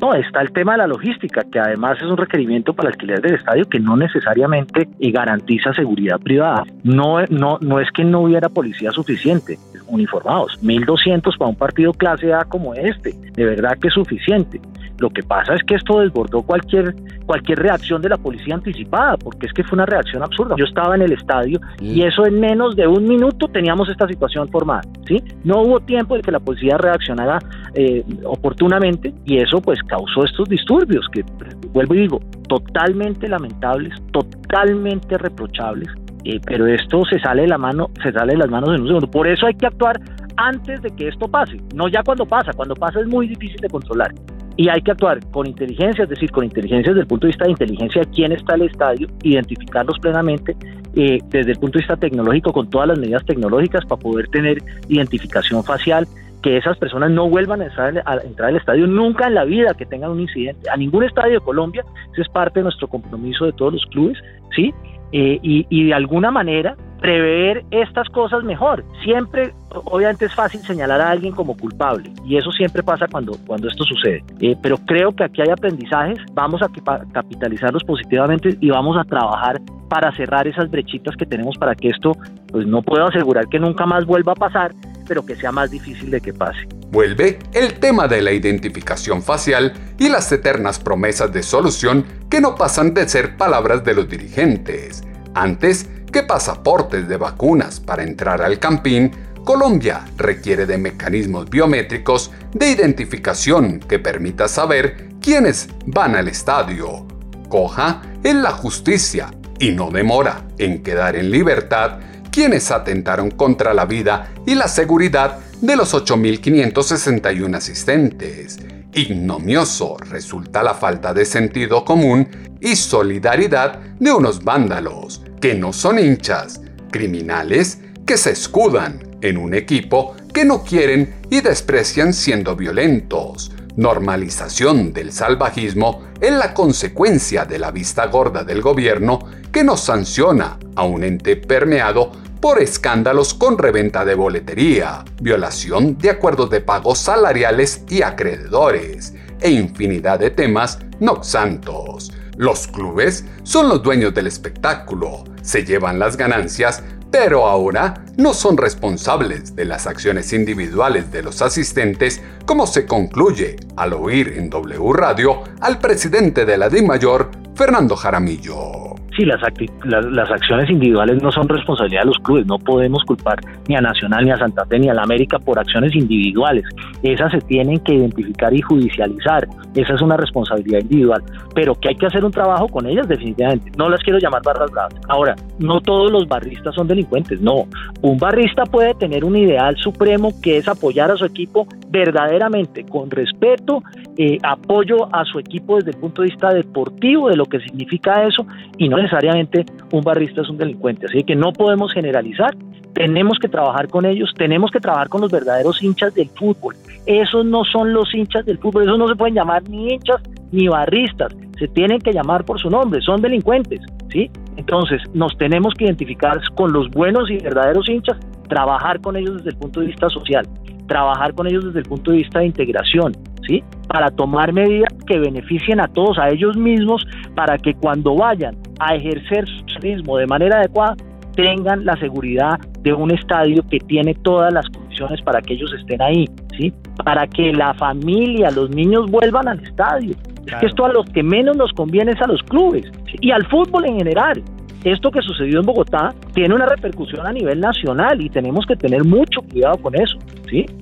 No, 0.00 0.14
está 0.14 0.42
el 0.42 0.52
tema 0.52 0.72
de 0.72 0.78
la 0.78 0.86
logística, 0.86 1.42
que 1.50 1.58
además 1.58 1.98
es 1.98 2.04
un 2.04 2.16
requerimiento 2.16 2.74
para 2.74 2.90
alquiler 2.90 3.20
del 3.22 3.34
estadio 3.34 3.64
que 3.68 3.78
no 3.78 3.96
necesariamente 3.96 4.88
garantiza 5.00 5.72
seguridad 5.72 6.18
privada. 6.20 6.64
No, 6.82 7.24
no, 7.26 7.58
no 7.60 7.80
es 7.80 7.90
que 7.92 8.04
no 8.04 8.20
hubiera 8.20 8.48
policía 8.48 8.90
suficiente, 8.90 9.58
uniformados. 9.86 10.58
1.200 10.62 11.38
para 11.38 11.48
un 11.48 11.56
partido 11.56 11.92
clase 11.92 12.32
A 12.32 12.44
como 12.44 12.74
este, 12.74 13.14
de 13.34 13.44
verdad 13.44 13.78
que 13.78 13.88
es 13.88 13.94
suficiente. 13.94 14.60
Lo 14.98 15.10
que 15.10 15.22
pasa 15.22 15.54
es 15.54 15.62
que 15.64 15.74
esto 15.74 16.00
desbordó 16.00 16.42
cualquier, 16.42 16.94
cualquier 17.26 17.58
reacción 17.58 18.00
de 18.02 18.08
la 18.08 18.16
policía 18.16 18.54
anticipada, 18.54 19.16
porque 19.16 19.46
es 19.46 19.52
que 19.52 19.64
fue 19.64 19.76
una 19.76 19.86
reacción 19.86 20.22
absurda. 20.22 20.54
Yo 20.58 20.64
estaba 20.64 20.94
en 20.94 21.02
el 21.02 21.12
estadio 21.12 21.60
y 21.80 22.02
eso 22.02 22.26
en 22.26 22.40
menos 22.40 22.76
de 22.76 22.86
un 22.86 23.06
minuto 23.06 23.48
teníamos 23.48 23.88
esta 23.88 24.06
situación 24.06 24.48
formada. 24.48 24.82
¿sí? 25.06 25.22
No 25.42 25.62
hubo 25.62 25.80
tiempo 25.80 26.16
de 26.16 26.22
que 26.22 26.30
la 26.30 26.40
policía 26.40 26.76
reaccionara 26.78 27.38
eh, 27.74 28.04
oportunamente 28.24 29.12
y 29.24 29.38
eso 29.38 29.60
pues 29.60 29.82
causó 29.82 30.24
estos 30.24 30.48
disturbios 30.48 31.06
que, 31.12 31.24
vuelvo 31.72 31.94
y 31.94 31.98
digo, 31.98 32.20
totalmente 32.48 33.28
lamentables, 33.28 33.94
totalmente 34.12 35.18
reprochables 35.18 35.88
eh, 36.24 36.40
pero 36.46 36.66
esto 36.66 37.04
se 37.04 37.18
sale 37.20 37.42
de 37.42 37.48
la 37.48 37.58
mano, 37.58 37.90
se 38.02 38.10
sale 38.10 38.32
de 38.32 38.38
las 38.38 38.50
manos 38.50 38.70
en 38.70 38.82
un 38.82 38.86
segundo. 38.88 39.10
Por 39.10 39.28
eso 39.28 39.46
hay 39.46 39.54
que 39.54 39.66
actuar 39.66 40.00
antes 40.36 40.80
de 40.82 40.90
que 40.90 41.08
esto 41.08 41.28
pase, 41.28 41.58
no 41.74 41.88
ya 41.88 42.02
cuando 42.02 42.26
pasa. 42.26 42.52
Cuando 42.54 42.74
pasa 42.74 43.00
es 43.00 43.06
muy 43.06 43.28
difícil 43.28 43.58
de 43.60 43.68
controlar. 43.68 44.12
Y 44.56 44.68
hay 44.68 44.80
que 44.82 44.92
actuar 44.92 45.20
con 45.30 45.46
inteligencia, 45.46 46.04
es 46.04 46.10
decir, 46.10 46.30
con 46.30 46.44
inteligencia 46.44 46.92
desde 46.92 47.02
el 47.02 47.06
punto 47.06 47.26
de 47.26 47.32
vista 47.32 47.44
de 47.44 47.50
inteligencia 47.50 48.02
quién 48.14 48.32
está 48.32 48.54
el 48.54 48.62
estadio, 48.62 49.08
identificarlos 49.22 49.98
plenamente 49.98 50.56
eh, 50.94 51.18
desde 51.28 51.52
el 51.52 51.58
punto 51.58 51.78
de 51.78 51.82
vista 51.82 51.96
tecnológico, 51.96 52.52
con 52.52 52.70
todas 52.70 52.88
las 52.88 52.98
medidas 52.98 53.24
tecnológicas 53.24 53.84
para 53.84 54.00
poder 54.00 54.28
tener 54.28 54.58
identificación 54.88 55.64
facial, 55.64 56.06
que 56.40 56.58
esas 56.58 56.76
personas 56.76 57.10
no 57.10 57.28
vuelvan 57.28 57.62
a 57.62 57.64
entrar, 57.64 58.02
a 58.04 58.18
entrar, 58.18 58.50
al 58.50 58.56
estadio 58.56 58.86
nunca 58.86 59.26
en 59.26 59.34
la 59.34 59.44
vida 59.44 59.74
que 59.74 59.86
tengan 59.86 60.10
un 60.10 60.20
incidente. 60.20 60.68
A 60.70 60.76
ningún 60.76 61.02
estadio 61.02 61.40
de 61.40 61.40
Colombia, 61.40 61.84
eso 62.12 62.22
es 62.22 62.28
parte 62.28 62.60
de 62.60 62.64
nuestro 62.64 62.86
compromiso 62.86 63.46
de 63.46 63.52
todos 63.54 63.72
los 63.72 63.86
clubes, 63.86 64.18
¿sí? 64.54 64.72
Eh, 65.12 65.38
y, 65.42 65.84
de 65.84 65.94
alguna 65.94 66.30
manera 66.30 66.76
prever 67.04 67.66
estas 67.70 68.08
cosas 68.08 68.44
mejor. 68.44 68.82
Siempre, 69.04 69.52
obviamente 69.68 70.24
es 70.24 70.34
fácil 70.34 70.62
señalar 70.62 71.02
a 71.02 71.10
alguien 71.10 71.34
como 71.34 71.54
culpable 71.54 72.10
y 72.24 72.38
eso 72.38 72.50
siempre 72.50 72.82
pasa 72.82 73.06
cuando, 73.12 73.36
cuando 73.46 73.68
esto 73.68 73.84
sucede. 73.84 74.24
Eh, 74.40 74.56
pero 74.62 74.78
creo 74.78 75.14
que 75.14 75.22
aquí 75.22 75.42
hay 75.42 75.50
aprendizajes, 75.50 76.16
vamos 76.32 76.62
a 76.62 76.70
capitalizarlos 77.12 77.84
positivamente 77.84 78.56
y 78.58 78.70
vamos 78.70 78.96
a 78.96 79.04
trabajar 79.04 79.60
para 79.90 80.16
cerrar 80.16 80.48
esas 80.48 80.70
brechitas 80.70 81.14
que 81.18 81.26
tenemos 81.26 81.58
para 81.58 81.74
que 81.74 81.90
esto, 81.90 82.12
pues 82.50 82.66
no 82.66 82.80
puedo 82.80 83.06
asegurar 83.06 83.48
que 83.48 83.58
nunca 83.58 83.84
más 83.84 84.06
vuelva 84.06 84.32
a 84.32 84.36
pasar, 84.36 84.72
pero 85.06 85.26
que 85.26 85.36
sea 85.36 85.52
más 85.52 85.70
difícil 85.70 86.10
de 86.10 86.22
que 86.22 86.32
pase. 86.32 86.66
Vuelve 86.90 87.38
el 87.52 87.80
tema 87.80 88.08
de 88.08 88.22
la 88.22 88.32
identificación 88.32 89.20
facial 89.20 89.74
y 89.98 90.08
las 90.08 90.32
eternas 90.32 90.78
promesas 90.78 91.30
de 91.34 91.42
solución 91.42 92.06
que 92.30 92.40
no 92.40 92.54
pasan 92.54 92.94
de 92.94 93.06
ser 93.06 93.36
palabras 93.36 93.84
de 93.84 93.92
los 93.92 94.08
dirigentes. 94.08 95.04
Antes 95.34 95.90
que 96.14 96.22
pasaportes 96.22 97.08
de 97.08 97.16
vacunas 97.16 97.80
para 97.80 98.04
entrar 98.04 98.40
al 98.40 98.60
campín, 98.60 99.10
Colombia 99.44 100.04
requiere 100.16 100.64
de 100.64 100.78
mecanismos 100.78 101.50
biométricos 101.50 102.30
de 102.52 102.70
identificación 102.70 103.80
que 103.80 103.98
permita 103.98 104.46
saber 104.46 105.08
quiénes 105.20 105.68
van 105.86 106.14
al 106.14 106.28
estadio. 106.28 107.04
Coja 107.48 108.00
en 108.22 108.44
la 108.44 108.52
justicia 108.52 109.34
y 109.58 109.72
no 109.72 109.90
demora 109.90 110.44
en 110.56 110.84
quedar 110.84 111.16
en 111.16 111.32
libertad 111.32 111.98
quienes 112.30 112.70
atentaron 112.70 113.32
contra 113.32 113.74
la 113.74 113.84
vida 113.84 114.30
y 114.46 114.54
la 114.54 114.68
seguridad 114.68 115.40
de 115.60 115.74
los 115.74 115.94
8.561 115.94 117.56
asistentes. 117.56 118.60
Ignomioso 118.92 119.96
resulta 119.96 120.62
la 120.62 120.74
falta 120.74 121.12
de 121.12 121.24
sentido 121.24 121.84
común 121.84 122.28
y 122.60 122.76
solidaridad 122.76 123.80
de 123.98 124.12
unos 124.12 124.44
vándalos, 124.44 125.20
que 125.44 125.54
no 125.54 125.74
son 125.74 125.98
hinchas, 125.98 126.62
criminales 126.90 127.76
que 128.06 128.16
se 128.16 128.30
escudan 128.30 129.18
en 129.20 129.36
un 129.36 129.52
equipo 129.52 130.16
que 130.32 130.42
no 130.42 130.64
quieren 130.64 131.16
y 131.28 131.42
desprecian 131.42 132.14
siendo 132.14 132.56
violentos. 132.56 133.52
Normalización 133.76 134.94
del 134.94 135.12
salvajismo 135.12 136.00
es 136.18 136.32
la 136.32 136.54
consecuencia 136.54 137.44
de 137.44 137.58
la 137.58 137.72
vista 137.72 138.06
gorda 138.06 138.42
del 138.42 138.62
gobierno 138.62 139.18
que 139.52 139.62
nos 139.64 139.82
sanciona 139.82 140.58
a 140.76 140.84
un 140.84 141.04
ente 141.04 141.36
permeado 141.36 142.10
por 142.40 142.62
escándalos 142.62 143.34
con 143.34 143.58
reventa 143.58 144.02
de 144.06 144.14
boletería, 144.14 145.04
violación 145.20 145.98
de 145.98 146.08
acuerdos 146.08 146.48
de 146.48 146.62
pagos 146.62 147.00
salariales 147.00 147.84
y 147.90 148.00
acreedores, 148.00 149.12
e 149.42 149.50
infinidad 149.50 150.20
de 150.20 150.30
temas 150.30 150.78
no 151.00 151.22
santos. 151.22 152.10
Los 152.36 152.66
clubes 152.66 153.24
son 153.42 153.68
los 153.68 153.82
dueños 153.82 154.12
del 154.14 154.26
espectáculo, 154.26 155.24
se 155.42 155.64
llevan 155.64 155.98
las 155.98 156.16
ganancias, 156.16 156.82
pero 157.10 157.46
ahora 157.46 157.94
no 158.16 158.34
son 158.34 158.56
responsables 158.56 159.54
de 159.54 159.64
las 159.64 159.86
acciones 159.86 160.32
individuales 160.32 161.12
de 161.12 161.22
los 161.22 161.42
asistentes, 161.42 162.20
como 162.44 162.66
se 162.66 162.86
concluye 162.86 163.56
al 163.76 163.92
oír 163.92 164.34
en 164.36 164.50
W 164.50 164.92
Radio 164.94 165.44
al 165.60 165.78
presidente 165.78 166.44
de 166.44 166.58
la 166.58 166.68
DIMAYOR, 166.68 167.30
Fernando 167.54 167.94
Jaramillo. 167.94 169.03
Sí, 169.16 169.24
las, 169.24 169.40
las, 169.84 170.30
acciones 170.30 170.70
individuales 170.70 171.22
no 171.22 171.30
son 171.30 171.48
responsabilidad 171.48 172.02
de 172.02 172.06
los 172.06 172.18
clubes, 172.18 172.46
no 172.46 172.58
podemos 172.58 173.02
culpar 173.04 173.38
ni 173.68 173.76
a 173.76 173.80
Nacional, 173.80 174.24
ni 174.24 174.30
a 174.30 174.38
Santa 174.38 174.64
Fe, 174.66 174.78
ni 174.78 174.88
a 174.88 174.94
la 174.94 175.02
América 175.02 175.38
por 175.38 175.58
acciones 175.58 175.94
individuales. 175.94 176.64
Esas 177.02 177.32
se 177.32 177.38
tienen 177.42 177.78
que 177.80 177.94
identificar 177.94 178.54
y 178.54 178.60
judicializar, 178.60 179.46
esa 179.74 179.94
es 179.94 180.02
una 180.02 180.16
responsabilidad 180.16 180.80
individual, 180.80 181.22
pero 181.54 181.74
que 181.74 181.88
hay 181.88 181.94
que 181.96 182.06
hacer 182.06 182.24
un 182.24 182.30
trabajo 182.30 182.68
con 182.68 182.86
ellas 182.86 183.08
definitivamente. 183.08 183.70
No 183.76 183.88
las 183.88 184.00
quiero 184.02 184.18
llamar 184.18 184.42
barras 184.44 184.70
bravas. 184.70 184.94
Ahora, 185.08 185.34
no 185.58 185.80
todos 185.80 186.10
los 186.10 186.26
barristas 186.28 186.74
son 186.74 186.86
delincuentes, 186.86 187.40
no. 187.40 187.64
Un 188.02 188.18
barrista 188.18 188.64
puede 188.64 188.94
tener 188.94 189.24
un 189.24 189.36
ideal 189.36 189.76
supremo 189.76 190.32
que 190.42 190.58
es 190.58 190.68
apoyar 190.68 191.10
a 191.10 191.16
su 191.16 191.24
equipo 191.24 191.66
verdaderamente, 191.90 192.84
con 192.84 193.10
respeto, 193.10 193.82
eh, 194.16 194.38
apoyo 194.42 195.14
a 195.14 195.24
su 195.24 195.38
equipo 195.38 195.76
desde 195.76 195.90
el 195.90 195.96
punto 195.98 196.22
de 196.22 196.28
vista 196.28 196.52
deportivo, 196.52 197.28
de 197.28 197.36
lo 197.36 197.46
que 197.46 197.60
significa 197.60 198.26
eso, 198.26 198.46
y 198.78 198.88
no 198.88 198.98
necesariamente 199.04 199.64
un 199.92 200.02
barrista 200.02 200.40
es 200.42 200.48
un 200.48 200.58
delincuente. 200.58 201.06
Así 201.06 201.22
que 201.24 201.36
no 201.36 201.52
podemos 201.52 201.92
generalizar, 201.92 202.56
tenemos 202.94 203.38
que 203.38 203.48
trabajar 203.48 203.88
con 203.88 204.04
ellos, 204.04 204.32
tenemos 204.36 204.70
que 204.70 204.80
trabajar 204.80 205.08
con 205.08 205.20
los 205.20 205.30
verdaderos 205.30 205.82
hinchas 205.82 206.14
del 206.14 206.28
fútbol. 206.30 206.74
Esos 207.06 207.44
no 207.44 207.64
son 207.64 207.92
los 207.92 208.12
hinchas 208.14 208.46
del 208.46 208.58
fútbol, 208.58 208.84
esos 208.84 208.98
no 208.98 209.08
se 209.08 209.16
pueden 209.16 209.34
llamar 209.34 209.68
ni 209.68 209.92
hinchas 209.92 210.22
ni 210.52 210.68
barristas, 210.68 211.34
se 211.58 211.68
tienen 211.68 211.98
que 211.98 212.12
llamar 212.12 212.44
por 212.44 212.60
su 212.60 212.70
nombre, 212.70 213.00
son 213.00 213.20
delincuentes, 213.20 213.80
¿sí? 214.10 214.30
Entonces, 214.56 215.02
nos 215.12 215.36
tenemos 215.36 215.74
que 215.74 215.84
identificar 215.84 216.40
con 216.54 216.72
los 216.72 216.88
buenos 216.90 217.28
y 217.28 217.38
verdaderos 217.38 217.88
hinchas, 217.88 218.16
trabajar 218.48 219.00
con 219.00 219.16
ellos 219.16 219.38
desde 219.38 219.50
el 219.50 219.56
punto 219.56 219.80
de 219.80 219.86
vista 219.86 220.08
social, 220.08 220.46
trabajar 220.86 221.34
con 221.34 221.48
ellos 221.48 221.64
desde 221.64 221.80
el 221.80 221.86
punto 221.86 222.12
de 222.12 222.18
vista 222.18 222.38
de 222.38 222.46
integración, 222.46 223.12
¿sí? 223.46 223.62
Para 223.88 224.10
tomar 224.10 224.52
medidas 224.52 224.92
que 225.06 225.18
beneficien 225.18 225.80
a 225.80 225.88
todos, 225.88 226.18
a 226.18 226.28
ellos 226.28 226.56
mismos, 226.56 227.06
para 227.34 227.58
que 227.58 227.74
cuando 227.74 228.14
vayan 228.16 228.56
a 228.80 228.94
ejercer 228.94 229.46
su 229.46 229.64
turismo 229.66 230.16
de 230.18 230.26
manera 230.26 230.58
adecuada, 230.58 230.96
tengan 231.34 231.84
la 231.84 231.96
seguridad 231.96 232.58
de 232.80 232.92
un 232.92 233.10
estadio 233.10 233.62
que 233.68 233.78
tiene 233.78 234.14
todas 234.14 234.52
las 234.52 234.68
condiciones 234.68 235.20
para 235.22 235.40
que 235.42 235.54
ellos 235.54 235.72
estén 235.78 236.00
ahí, 236.00 236.26
¿sí? 236.56 236.72
Para 237.04 237.26
que 237.26 237.52
la 237.52 237.74
familia, 237.74 238.50
los 238.50 238.70
niños 238.70 239.10
vuelvan 239.10 239.48
al 239.48 239.60
estadio. 239.60 240.14
Es 240.46 240.54
que 240.60 240.66
esto 240.66 240.84
a 240.84 240.92
los 240.92 241.06
que 241.10 241.22
menos 241.22 241.56
nos 241.56 241.72
conviene 241.72 242.12
es 242.12 242.20
a 242.20 242.26
los 242.26 242.42
clubes 242.42 242.84
y 243.20 243.30
al 243.30 243.46
fútbol 243.46 243.86
en 243.86 243.96
general 243.96 244.42
esto 244.84 245.10
que 245.10 245.22
sucedió 245.22 245.60
en 245.60 245.66
Bogotá 245.66 246.14
tiene 246.34 246.54
una 246.54 246.66
repercusión 246.66 247.26
a 247.26 247.32
nivel 247.32 247.58
nacional 247.58 248.20
y 248.20 248.28
tenemos 248.28 248.66
que 248.66 248.76
tener 248.76 249.02
mucho 249.02 249.40
cuidado 249.40 249.78
con 249.78 249.94
eso. 249.94 250.18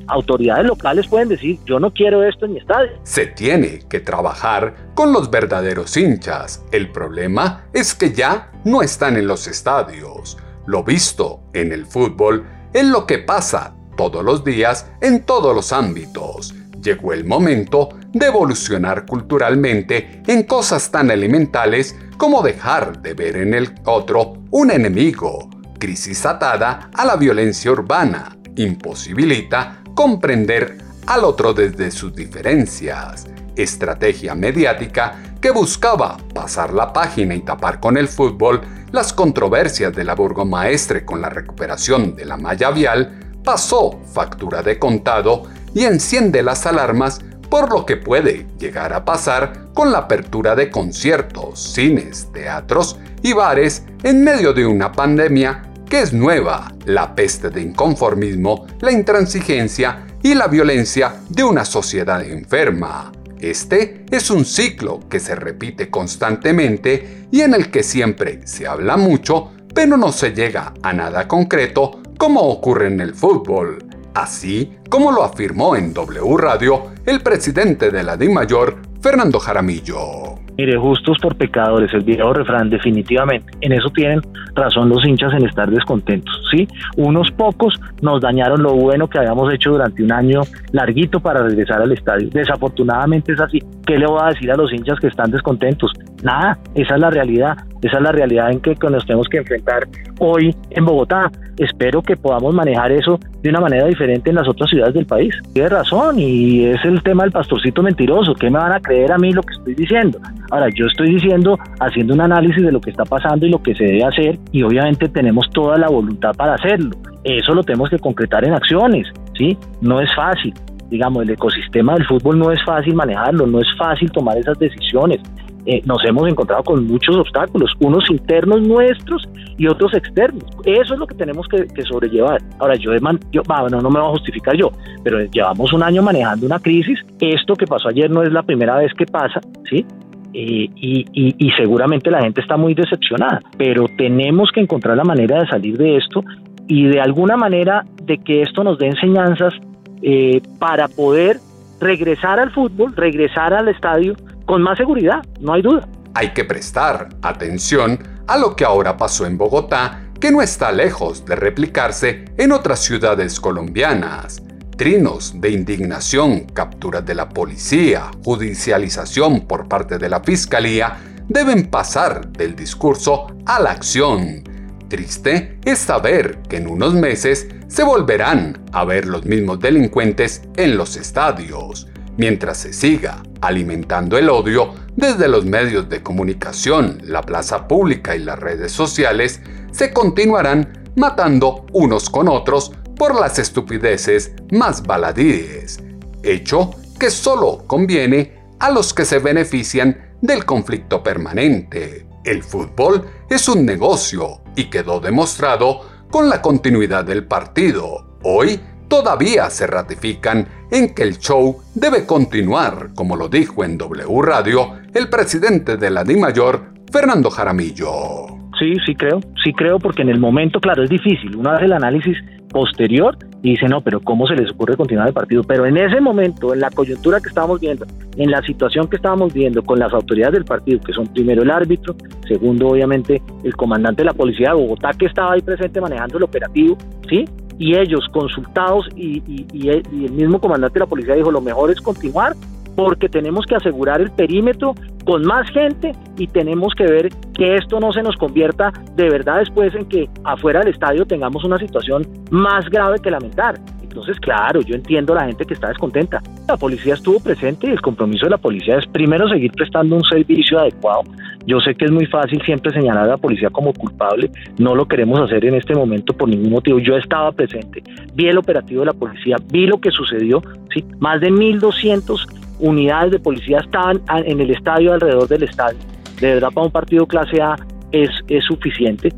Autoridades 0.08 0.66
locales 0.66 1.06
pueden 1.06 1.28
decir, 1.28 1.58
yo 1.64 1.80
no 1.80 1.92
quiero 1.92 2.22
esto 2.24 2.46
en 2.46 2.52
mi 2.54 2.58
estadio. 2.58 2.90
Se 3.02 3.26
tiene 3.26 3.80
que 3.88 4.00
trabajar 4.00 4.74
con 4.94 5.12
los 5.12 5.30
verdaderos 5.30 5.96
hinchas. 5.96 6.64
El 6.72 6.90
problema 6.90 7.64
es 7.72 7.94
que 7.94 8.12
ya 8.12 8.50
no 8.64 8.82
están 8.82 9.16
en 9.16 9.26
los 9.26 9.46
estadios. 9.46 10.36
Lo 10.66 10.84
visto 10.84 11.40
en 11.54 11.72
el 11.72 11.86
fútbol 11.86 12.46
es 12.72 12.84
lo 12.86 13.06
que 13.06 13.18
pasa 13.18 13.74
todos 13.96 14.24
los 14.24 14.44
días 14.44 14.90
en 15.00 15.24
todos 15.24 15.54
los 15.54 15.72
ámbitos. 15.72 16.54
Llegó 16.80 17.12
el 17.12 17.24
momento 17.24 17.90
de 18.12 18.26
evolucionar 18.26 19.06
culturalmente 19.06 20.22
en 20.26 20.42
cosas 20.44 20.90
tan 20.90 21.10
elementales 21.10 21.96
como 22.16 22.42
dejar 22.42 23.00
de 23.00 23.14
ver 23.14 23.36
en 23.36 23.54
el 23.54 23.74
otro 23.84 24.34
un 24.50 24.70
enemigo. 24.70 25.48
Crisis 25.78 26.24
atada 26.26 26.90
a 26.94 27.04
la 27.04 27.16
violencia 27.16 27.70
urbana 27.70 28.36
imposibilita 28.56 29.82
comprender 29.94 30.78
al 31.06 31.24
otro 31.24 31.52
desde 31.52 31.90
sus 31.90 32.14
diferencias. 32.14 33.26
Estrategia 33.56 34.34
mediática 34.34 35.36
que 35.40 35.50
buscaba 35.50 36.16
pasar 36.32 36.72
la 36.72 36.92
página 36.92 37.34
y 37.34 37.40
tapar 37.40 37.80
con 37.80 37.96
el 37.96 38.08
fútbol 38.08 38.62
las 38.92 39.12
controversias 39.12 39.94
de 39.94 40.04
la 40.04 40.14
burgomaestre 40.14 41.04
con 41.04 41.20
la 41.20 41.28
recuperación 41.28 42.14
de 42.14 42.26
la 42.26 42.36
malla 42.36 42.70
vial, 42.70 43.18
pasó 43.42 44.00
factura 44.12 44.62
de 44.62 44.78
contado 44.78 45.44
y 45.74 45.84
enciende 45.84 46.42
las 46.42 46.66
alarmas 46.66 47.20
por 47.50 47.72
lo 47.72 47.84
que 47.84 47.96
puede 47.96 48.46
llegar 48.58 48.92
a 48.92 49.04
pasar 49.04 49.72
con 49.74 49.92
la 49.92 49.98
apertura 49.98 50.54
de 50.54 50.70
conciertos, 50.70 51.60
cines, 51.60 52.28
teatros 52.32 52.98
y 53.22 53.32
bares 53.32 53.84
en 54.02 54.22
medio 54.22 54.52
de 54.52 54.66
una 54.66 54.92
pandemia 54.92 55.71
que 55.92 56.00
es 56.00 56.14
nueva, 56.14 56.72
la 56.86 57.14
peste 57.14 57.50
de 57.50 57.60
inconformismo, 57.60 58.66
la 58.80 58.92
intransigencia 58.92 60.06
y 60.22 60.34
la 60.34 60.46
violencia 60.46 61.16
de 61.28 61.44
una 61.44 61.66
sociedad 61.66 62.24
enferma. 62.24 63.12
Este 63.38 64.06
es 64.10 64.30
un 64.30 64.46
ciclo 64.46 65.00
que 65.10 65.20
se 65.20 65.34
repite 65.34 65.90
constantemente 65.90 67.26
y 67.30 67.42
en 67.42 67.52
el 67.52 67.70
que 67.70 67.82
siempre 67.82 68.40
se 68.46 68.66
habla 68.66 68.96
mucho, 68.96 69.52
pero 69.74 69.98
no 69.98 70.12
se 70.12 70.30
llega 70.30 70.72
a 70.82 70.94
nada 70.94 71.28
concreto 71.28 72.00
como 72.16 72.40
ocurre 72.40 72.86
en 72.86 73.02
el 73.02 73.14
fútbol 73.14 73.84
así 74.14 74.78
como 74.88 75.12
lo 75.12 75.22
afirmó 75.24 75.76
en 75.76 75.92
W 75.92 76.36
Radio 76.38 76.92
el 77.04 77.22
presidente 77.22 77.90
de 77.90 78.02
la 78.02 78.16
DIMAYOR, 78.16 78.80
Fernando 79.02 79.38
Jaramillo. 79.38 80.36
Mire, 80.56 80.76
justos 80.76 81.16
por 81.20 81.36
pecadores, 81.36 81.92
el 81.94 82.04
viejo 82.04 82.32
refrán, 82.32 82.68
definitivamente. 82.68 83.52
En 83.60 83.72
eso 83.72 83.88
tienen 83.90 84.20
razón 84.54 84.88
los 84.88 85.06
hinchas 85.06 85.32
en 85.34 85.46
estar 85.46 85.70
descontentos, 85.70 86.34
¿sí? 86.50 86.68
Unos 86.96 87.30
pocos 87.32 87.74
nos 88.02 88.20
dañaron 88.20 88.62
lo 88.62 88.74
bueno 88.74 89.08
que 89.08 89.18
habíamos 89.18 89.52
hecho 89.52 89.70
durante 89.70 90.02
un 90.02 90.12
año 90.12 90.40
larguito 90.72 91.20
para 91.20 91.42
regresar 91.42 91.80
al 91.80 91.92
estadio. 91.92 92.28
Desafortunadamente 92.30 93.32
es 93.32 93.40
así. 93.40 93.58
¿Qué 93.86 93.98
le 93.98 94.06
voy 94.06 94.20
a 94.22 94.28
decir 94.28 94.50
a 94.50 94.56
los 94.56 94.72
hinchas 94.72 94.98
que 95.00 95.08
están 95.08 95.30
descontentos? 95.30 95.90
Nada, 96.22 96.58
esa 96.74 96.94
es 96.94 97.00
la 97.00 97.10
realidad. 97.10 97.56
Esa 97.82 97.96
es 97.96 98.02
la 98.02 98.12
realidad 98.12 98.50
en 98.50 98.60
que 98.60 98.76
nos 98.88 99.04
tenemos 99.04 99.28
que 99.28 99.38
enfrentar 99.38 99.88
hoy 100.20 100.54
en 100.70 100.84
Bogotá. 100.84 101.30
Espero 101.58 102.00
que 102.00 102.16
podamos 102.16 102.54
manejar 102.54 102.92
eso 102.92 103.18
de 103.42 103.50
una 103.50 103.60
manera 103.60 103.86
diferente 103.86 104.30
en 104.30 104.36
las 104.36 104.48
otras 104.48 104.70
ciudades 104.70 104.94
del 104.94 105.06
país. 105.06 105.34
Tiene 105.52 105.68
razón 105.68 106.18
y 106.18 106.64
es 106.66 106.84
el 106.84 107.02
tema 107.02 107.24
del 107.24 107.32
pastorcito 107.32 107.82
mentiroso. 107.82 108.34
¿Qué 108.34 108.48
me 108.50 108.58
van 108.58 108.72
a 108.72 108.80
creer 108.80 109.12
a 109.12 109.18
mí 109.18 109.32
lo 109.32 109.42
que 109.42 109.54
estoy 109.54 109.74
diciendo? 109.74 110.18
Ahora, 110.50 110.68
yo 110.74 110.86
estoy 110.86 111.14
diciendo, 111.14 111.58
haciendo 111.80 112.14
un 112.14 112.20
análisis 112.20 112.64
de 112.64 112.72
lo 112.72 112.80
que 112.80 112.90
está 112.90 113.04
pasando 113.04 113.46
y 113.46 113.50
lo 113.50 113.60
que 113.60 113.74
se 113.74 113.84
debe 113.84 114.04
hacer 114.04 114.38
y 114.52 114.62
obviamente 114.62 115.08
tenemos 115.08 115.50
toda 115.50 115.76
la 115.76 115.88
voluntad 115.88 116.32
para 116.36 116.54
hacerlo. 116.54 116.96
Eso 117.24 117.52
lo 117.52 117.62
tenemos 117.62 117.90
que 117.90 117.98
concretar 117.98 118.44
en 118.44 118.54
acciones, 118.54 119.08
¿sí? 119.36 119.56
No 119.80 120.00
es 120.00 120.14
fácil 120.14 120.54
digamos, 120.92 121.22
el 121.22 121.30
ecosistema 121.30 121.94
del 121.94 122.04
fútbol 122.04 122.38
no 122.38 122.52
es 122.52 122.62
fácil 122.66 122.94
manejarlo, 122.94 123.46
no 123.46 123.60
es 123.60 123.66
fácil 123.78 124.12
tomar 124.12 124.36
esas 124.36 124.58
decisiones. 124.58 125.20
Eh, 125.64 125.80
nos 125.84 126.04
hemos 126.04 126.28
encontrado 126.28 126.64
con 126.64 126.86
muchos 126.86 127.14
obstáculos, 127.16 127.70
unos 127.80 128.10
internos 128.10 128.62
nuestros 128.62 129.28
y 129.56 129.68
otros 129.68 129.94
externos. 129.94 130.44
Eso 130.64 130.94
es 130.94 130.98
lo 130.98 131.06
que 131.06 131.14
tenemos 131.14 131.46
que, 131.48 131.82
sobrellevar. 131.82 132.40
Ahora, 132.58 132.74
yo, 132.74 132.90
yo 133.30 133.42
bueno, 133.46 133.80
no 133.80 133.90
me 133.90 134.00
voy 134.00 134.08
a 134.08 134.12
justificar 134.12 134.56
yo, 134.56 134.70
pero 135.04 135.20
llevamos 135.24 135.72
un 135.72 135.82
año 135.82 136.02
manejando 136.02 136.46
una 136.46 136.58
crisis. 136.58 136.98
Esto 137.20 137.54
que 137.54 137.66
pasó 137.66 137.88
ayer 137.88 138.10
no 138.10 138.22
es 138.22 138.32
la 138.32 138.42
primera 138.42 138.76
vez 138.76 138.92
que 138.94 139.06
pasa, 139.06 139.40
¿sí? 139.70 139.86
Eh, 140.34 140.68
y, 140.74 141.04
y, 141.12 141.50
seguramente 141.58 142.10
la 142.10 142.22
gente 142.22 142.40
está 142.40 142.56
muy 142.56 142.72
decepcionada, 142.72 143.40
pero 143.58 143.84
tenemos 143.98 144.50
que 144.50 144.60
encontrar 144.60 144.96
la 144.96 145.04
manera 145.04 145.40
de 145.40 145.46
salir 145.46 145.76
de 145.76 145.98
esto 145.98 146.24
y 146.68 146.86
de 146.86 147.02
alguna 147.02 147.36
manera 147.36 147.84
de 148.04 148.16
que 148.16 148.40
esto 148.40 148.64
nos 148.64 148.78
dé 148.78 148.86
enseñanzas 148.86 149.52
eh, 150.00 150.40
para 150.58 150.88
poder 150.88 151.36
regresar 151.80 152.40
al 152.40 152.50
fútbol, 152.50 152.96
regresar 152.96 153.52
al 153.52 153.68
estadio 153.68 154.14
con 154.46 154.62
más 154.62 154.78
seguridad, 154.78 155.22
no 155.40 155.52
hay 155.52 155.62
duda. 155.62 155.88
Hay 156.14 156.32
que 156.32 156.44
prestar 156.44 157.08
atención 157.22 157.98
a 158.26 158.36
lo 158.36 158.54
que 158.54 158.64
ahora 158.64 158.96
pasó 158.96 159.26
en 159.26 159.38
Bogotá, 159.38 160.04
que 160.20 160.30
no 160.30 160.42
está 160.42 160.70
lejos 160.70 161.24
de 161.24 161.36
replicarse 161.36 162.24
en 162.36 162.52
otras 162.52 162.80
ciudades 162.80 163.40
colombianas. 163.40 164.42
Trinos 164.76 165.40
de 165.40 165.50
indignación, 165.50 166.40
capturas 166.46 167.04
de 167.04 167.14
la 167.14 167.28
policía, 167.28 168.10
judicialización 168.24 169.42
por 169.42 169.68
parte 169.68 169.98
de 169.98 170.08
la 170.08 170.20
fiscalía 170.20 170.96
deben 171.28 171.70
pasar 171.70 172.28
del 172.28 172.54
discurso 172.54 173.26
a 173.46 173.60
la 173.60 173.70
acción. 173.70 174.42
Triste 174.88 175.58
es 175.64 175.78
saber 175.78 176.42
que 176.48 176.58
en 176.58 176.68
unos 176.68 176.94
meses 176.94 177.48
se 177.68 177.82
volverán 177.82 178.62
a 178.72 178.84
ver 178.84 179.06
los 179.06 179.24
mismos 179.24 179.58
delincuentes 179.60 180.42
en 180.56 180.76
los 180.76 180.96
estadios, 180.96 181.86
mientras 182.22 182.58
se 182.58 182.72
siga 182.72 183.20
alimentando 183.40 184.16
el 184.16 184.30
odio 184.30 184.74
desde 184.94 185.26
los 185.26 185.44
medios 185.44 185.88
de 185.88 186.04
comunicación, 186.04 187.00
la 187.02 187.22
plaza 187.22 187.66
pública 187.66 188.14
y 188.14 188.20
las 188.20 188.38
redes 188.38 188.70
sociales, 188.70 189.40
se 189.72 189.92
continuarán 189.92 190.84
matando 190.94 191.66
unos 191.72 192.08
con 192.08 192.28
otros 192.28 192.70
por 192.96 193.20
las 193.20 193.40
estupideces 193.40 194.34
más 194.52 194.84
baladíes, 194.84 195.80
hecho 196.22 196.70
que 196.96 197.10
solo 197.10 197.64
conviene 197.66 198.38
a 198.60 198.70
los 198.70 198.94
que 198.94 199.04
se 199.04 199.18
benefician 199.18 200.12
del 200.20 200.44
conflicto 200.44 201.02
permanente. 201.02 202.06
El 202.22 202.44
fútbol 202.44 203.04
es 203.28 203.48
un 203.48 203.66
negocio 203.66 204.42
y 204.54 204.70
quedó 204.70 205.00
demostrado 205.00 205.88
con 206.08 206.28
la 206.28 206.40
continuidad 206.40 207.04
del 207.04 207.24
partido. 207.24 208.16
Hoy 208.22 208.60
todavía 208.92 209.48
se 209.48 209.66
ratifican 209.66 210.46
en 210.70 210.94
que 210.94 211.02
el 211.02 211.16
show 211.18 211.62
debe 211.74 212.04
continuar, 212.04 212.90
como 212.94 213.16
lo 213.16 213.30
dijo 213.30 213.64
en 213.64 213.78
W 213.78 214.20
Radio 214.20 214.74
el 214.92 215.08
presidente 215.08 215.78
de 215.78 215.88
la 215.88 216.04
DIMAYOR, 216.04 216.60
Fernando 216.92 217.30
Jaramillo. 217.30 218.26
Sí, 218.58 218.74
sí 218.84 218.94
creo, 218.94 219.20
sí 219.42 219.54
creo 219.54 219.78
porque 219.78 220.02
en 220.02 220.10
el 220.10 220.20
momento, 220.20 220.60
claro, 220.60 220.84
es 220.84 220.90
difícil. 220.90 221.34
Uno 221.34 221.52
hace 221.52 221.64
el 221.64 221.72
análisis 221.72 222.18
posterior 222.50 223.16
y 223.42 223.52
dice, 223.52 223.66
no, 223.66 223.80
pero 223.80 223.98
¿cómo 224.00 224.26
se 224.26 224.34
les 224.34 224.50
ocurre 224.50 224.76
continuar 224.76 225.08
el 225.08 225.14
partido? 225.14 225.42
Pero 225.42 225.64
en 225.64 225.78
ese 225.78 225.98
momento, 225.98 226.52
en 226.52 226.60
la 226.60 226.70
coyuntura 226.70 227.18
que 227.20 227.30
estábamos 227.30 227.60
viendo, 227.60 227.86
en 228.18 228.30
la 228.30 228.42
situación 228.42 228.88
que 228.88 228.96
estábamos 228.96 229.32
viendo 229.32 229.62
con 229.62 229.78
las 229.78 229.92
autoridades 229.94 230.34
del 230.34 230.44
partido, 230.44 230.80
que 230.80 230.92
son 230.92 231.06
primero 231.06 231.42
el 231.42 231.50
árbitro, 231.50 231.96
segundo 232.28 232.68
obviamente 232.68 233.22
el 233.42 233.56
comandante 233.56 234.02
de 234.02 234.06
la 234.06 234.12
policía 234.12 234.50
de 234.50 234.56
Bogotá 234.56 234.90
que 234.92 235.06
estaba 235.06 235.32
ahí 235.32 235.40
presente 235.40 235.80
manejando 235.80 236.18
el 236.18 236.24
operativo, 236.24 236.76
¿sí? 237.08 237.24
Y 237.58 237.76
ellos 237.76 238.06
consultados 238.12 238.88
y, 238.96 239.22
y 239.52 239.68
el 239.68 240.12
mismo 240.12 240.40
comandante 240.40 240.74
de 240.74 240.80
la 240.80 240.86
policía 240.86 241.14
dijo, 241.14 241.30
lo 241.30 241.40
mejor 241.40 241.70
es 241.70 241.80
continuar 241.80 242.34
porque 242.76 243.08
tenemos 243.08 243.44
que 243.46 243.54
asegurar 243.54 244.00
el 244.00 244.10
perímetro 244.10 244.74
con 245.04 245.22
más 245.24 245.48
gente 245.50 245.92
y 246.16 246.26
tenemos 246.26 246.72
que 246.74 246.84
ver 246.84 247.08
que 247.34 247.56
esto 247.56 247.80
no 247.80 247.92
se 247.92 248.02
nos 248.02 248.16
convierta 248.16 248.72
de 248.96 249.08
verdad 249.08 249.40
después 249.40 249.74
en 249.74 249.86
que 249.86 250.08
afuera 250.24 250.60
del 250.60 250.68
estadio 250.68 251.04
tengamos 251.04 251.44
una 251.44 251.58
situación 251.58 252.06
más 252.30 252.68
grave 252.70 252.98
que 253.00 253.10
lamentar. 253.10 253.56
Entonces, 253.82 254.18
claro, 254.20 254.62
yo 254.62 254.74
entiendo 254.74 255.12
a 255.12 255.16
la 255.16 255.26
gente 255.26 255.44
que 255.44 255.52
está 255.52 255.68
descontenta. 255.68 256.22
La 256.48 256.56
policía 256.56 256.94
estuvo 256.94 257.20
presente 257.20 257.66
y 257.66 257.72
el 257.72 257.80
compromiso 257.82 258.24
de 258.24 258.30
la 258.30 258.38
policía 258.38 258.78
es 258.78 258.86
primero 258.86 259.28
seguir 259.28 259.52
prestando 259.52 259.96
un 259.96 260.04
servicio 260.04 260.58
adecuado. 260.58 261.02
Yo 261.46 261.60
sé 261.60 261.74
que 261.74 261.86
es 261.86 261.90
muy 261.90 262.06
fácil 262.06 262.40
siempre 262.44 262.72
señalar 262.72 263.04
a 263.04 263.08
la 263.08 263.16
policía 263.16 263.50
como 263.50 263.72
culpable, 263.72 264.30
no 264.58 264.74
lo 264.74 264.86
queremos 264.86 265.20
hacer 265.20 265.44
en 265.44 265.54
este 265.54 265.74
momento 265.74 266.12
por 266.12 266.28
ningún 266.28 266.50
motivo. 266.50 266.78
Yo 266.78 266.96
estaba 266.96 267.32
presente, 267.32 267.82
vi 268.14 268.28
el 268.28 268.38
operativo 268.38 268.80
de 268.80 268.86
la 268.86 268.92
policía, 268.92 269.36
vi 269.50 269.66
lo 269.66 269.80
que 269.80 269.90
sucedió, 269.90 270.42
¿sí? 270.72 270.84
más 270.98 271.20
de 271.20 271.30
1.200 271.30 272.26
unidades 272.60 273.12
de 273.12 273.18
policía 273.18 273.58
estaban 273.58 274.00
en 274.08 274.40
el 274.40 274.50
estadio, 274.50 274.92
alrededor 274.92 275.28
del 275.28 275.42
estadio. 275.42 275.78
De 276.20 276.34
verdad, 276.34 276.50
para 276.54 276.66
un 276.66 276.72
partido 276.72 277.06
clase 277.06 277.42
A 277.42 277.56
es, 277.90 278.10
es 278.28 278.44
suficiente, 278.44 279.10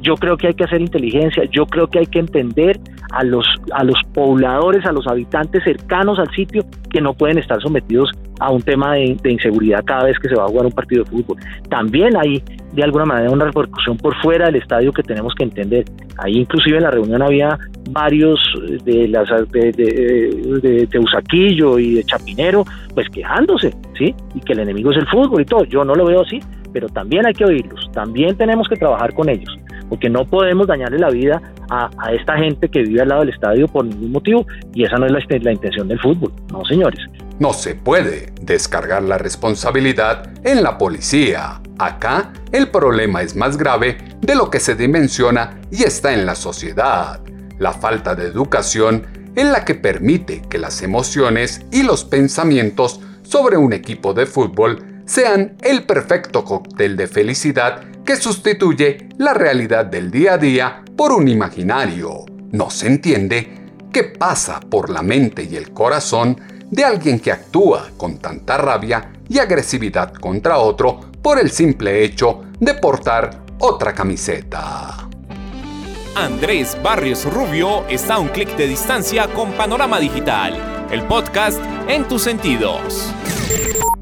Yo 0.00 0.14
creo 0.14 0.36
que 0.36 0.48
hay 0.48 0.54
que 0.54 0.64
hacer 0.64 0.80
inteligencia, 0.80 1.44
yo 1.50 1.66
creo 1.66 1.88
que 1.88 2.00
hay 2.00 2.06
que 2.06 2.18
entender 2.18 2.78
a 3.12 3.24
los, 3.24 3.46
a 3.72 3.84
los 3.84 3.98
pobladores, 4.12 4.84
a 4.86 4.92
los 4.92 5.06
habitantes 5.06 5.62
cercanos 5.64 6.18
al 6.18 6.30
sitio 6.30 6.64
que 6.90 7.00
no 7.00 7.14
pueden 7.14 7.38
estar 7.38 7.60
sometidos 7.60 8.10
a 8.40 8.50
un 8.50 8.62
tema 8.62 8.94
de, 8.94 9.16
inseguridad 9.24 9.82
cada 9.84 10.04
vez 10.04 10.18
que 10.18 10.28
se 10.28 10.34
va 10.34 10.44
a 10.44 10.48
jugar 10.48 10.66
un 10.66 10.72
partido 10.72 11.04
de 11.04 11.10
fútbol. 11.10 11.38
También 11.68 12.16
hay 12.16 12.42
de 12.72 12.82
alguna 12.82 13.06
manera 13.06 13.30
una 13.30 13.46
repercusión 13.46 13.96
por 13.96 14.14
fuera 14.20 14.46
del 14.46 14.56
estadio 14.56 14.92
que 14.92 15.02
tenemos 15.02 15.34
que 15.34 15.44
entender. 15.44 15.84
Ahí 16.18 16.34
inclusive 16.34 16.76
en 16.76 16.82
la 16.82 16.90
reunión 16.90 17.22
había 17.22 17.58
varios 17.90 18.38
de 18.84 19.08
las 19.08 19.28
de, 19.50 19.72
de, 19.72 20.86
Teusaquillo 20.90 21.78
y 21.78 21.94
de 21.94 22.04
Chapinero, 22.04 22.64
pues 22.94 23.08
quejándose, 23.08 23.72
¿sí? 23.96 24.14
Y 24.34 24.40
que 24.40 24.52
el 24.52 24.60
enemigo 24.60 24.90
es 24.90 24.98
el 24.98 25.06
fútbol 25.06 25.42
y 25.42 25.44
todo. 25.46 25.64
Yo 25.64 25.84
no 25.84 25.94
lo 25.94 26.04
veo 26.04 26.20
así, 26.22 26.40
pero 26.76 26.90
también 26.90 27.24
hay 27.24 27.32
que 27.32 27.42
oírlos, 27.42 27.90
también 27.94 28.36
tenemos 28.36 28.68
que 28.68 28.76
trabajar 28.76 29.14
con 29.14 29.30
ellos, 29.30 29.48
porque 29.88 30.10
no 30.10 30.26
podemos 30.26 30.66
dañarle 30.66 30.98
la 30.98 31.08
vida 31.08 31.40
a, 31.70 31.88
esta 32.12 32.36
gente 32.36 32.68
que 32.68 32.82
vive 32.82 33.00
al 33.00 33.08
lado 33.08 33.22
del 33.22 33.30
estadio 33.30 33.66
por 33.66 33.86
ningún 33.86 34.12
motivo, 34.12 34.46
y 34.74 34.84
esa 34.84 34.98
no 34.98 35.06
es 35.06 35.12
la, 35.12 35.20
la 35.40 35.52
intención 35.52 35.88
del 35.88 35.98
fútbol, 35.98 36.30
no 36.52 36.62
señores. 36.66 37.00
No 37.38 37.54
se 37.54 37.76
puede 37.76 38.30
descargar 38.42 39.04
la 39.04 39.16
responsabilidad 39.16 40.30
en 40.44 40.62
la 40.62 40.76
policía. 40.76 41.62
Acá 41.78 42.34
el 42.52 42.68
problema 42.68 43.22
es 43.22 43.34
más 43.34 43.56
grave 43.56 43.96
de 44.20 44.34
lo 44.34 44.50
que 44.50 44.60
se 44.60 44.74
dimensiona 44.74 45.58
y 45.70 45.82
está 45.84 46.12
en 46.12 46.26
la 46.26 46.34
sociedad 46.34 47.22
la 47.58 47.72
falta 47.72 48.14
de 48.14 48.26
educación 48.26 49.06
en 49.34 49.50
la 49.50 49.64
que 49.64 49.74
permite 49.74 50.42
que 50.42 50.58
las 50.58 50.82
emociones 50.82 51.62
y 51.72 51.84
los 51.84 52.04
pensamientos 52.04 53.00
sobre 53.22 53.56
un 53.56 53.72
equipo 53.72 54.12
de 54.12 54.26
fútbol 54.26 54.95
sean 55.06 55.56
el 55.62 55.84
perfecto 55.84 56.44
cóctel 56.44 56.96
de 56.96 57.06
felicidad 57.06 57.82
que 58.04 58.16
sustituye 58.16 59.08
la 59.18 59.32
realidad 59.32 59.86
del 59.86 60.10
día 60.10 60.34
a 60.34 60.38
día 60.38 60.84
por 60.96 61.12
un 61.12 61.28
imaginario. 61.28 62.24
No 62.52 62.70
se 62.70 62.88
entiende 62.88 63.48
qué 63.92 64.04
pasa 64.04 64.60
por 64.60 64.90
la 64.90 65.02
mente 65.02 65.44
y 65.44 65.56
el 65.56 65.72
corazón 65.72 66.40
de 66.70 66.84
alguien 66.84 67.20
que 67.20 67.32
actúa 67.32 67.90
con 67.96 68.18
tanta 68.18 68.58
rabia 68.58 69.12
y 69.28 69.38
agresividad 69.38 70.12
contra 70.12 70.58
otro 70.58 71.00
por 71.22 71.38
el 71.38 71.50
simple 71.50 72.04
hecho 72.04 72.42
de 72.58 72.74
portar 72.74 73.44
otra 73.58 73.94
camiseta. 73.94 75.08
Andrés 76.14 76.76
Barrios 76.82 77.24
Rubio 77.30 77.86
está 77.88 78.14
a 78.14 78.18
un 78.18 78.28
clic 78.28 78.56
de 78.56 78.66
distancia 78.66 79.28
con 79.34 79.52
Panorama 79.52 80.00
Digital, 80.00 80.86
el 80.90 81.02
podcast 81.02 81.60
en 81.88 82.08
tus 82.08 82.22
sentidos. 82.22 83.12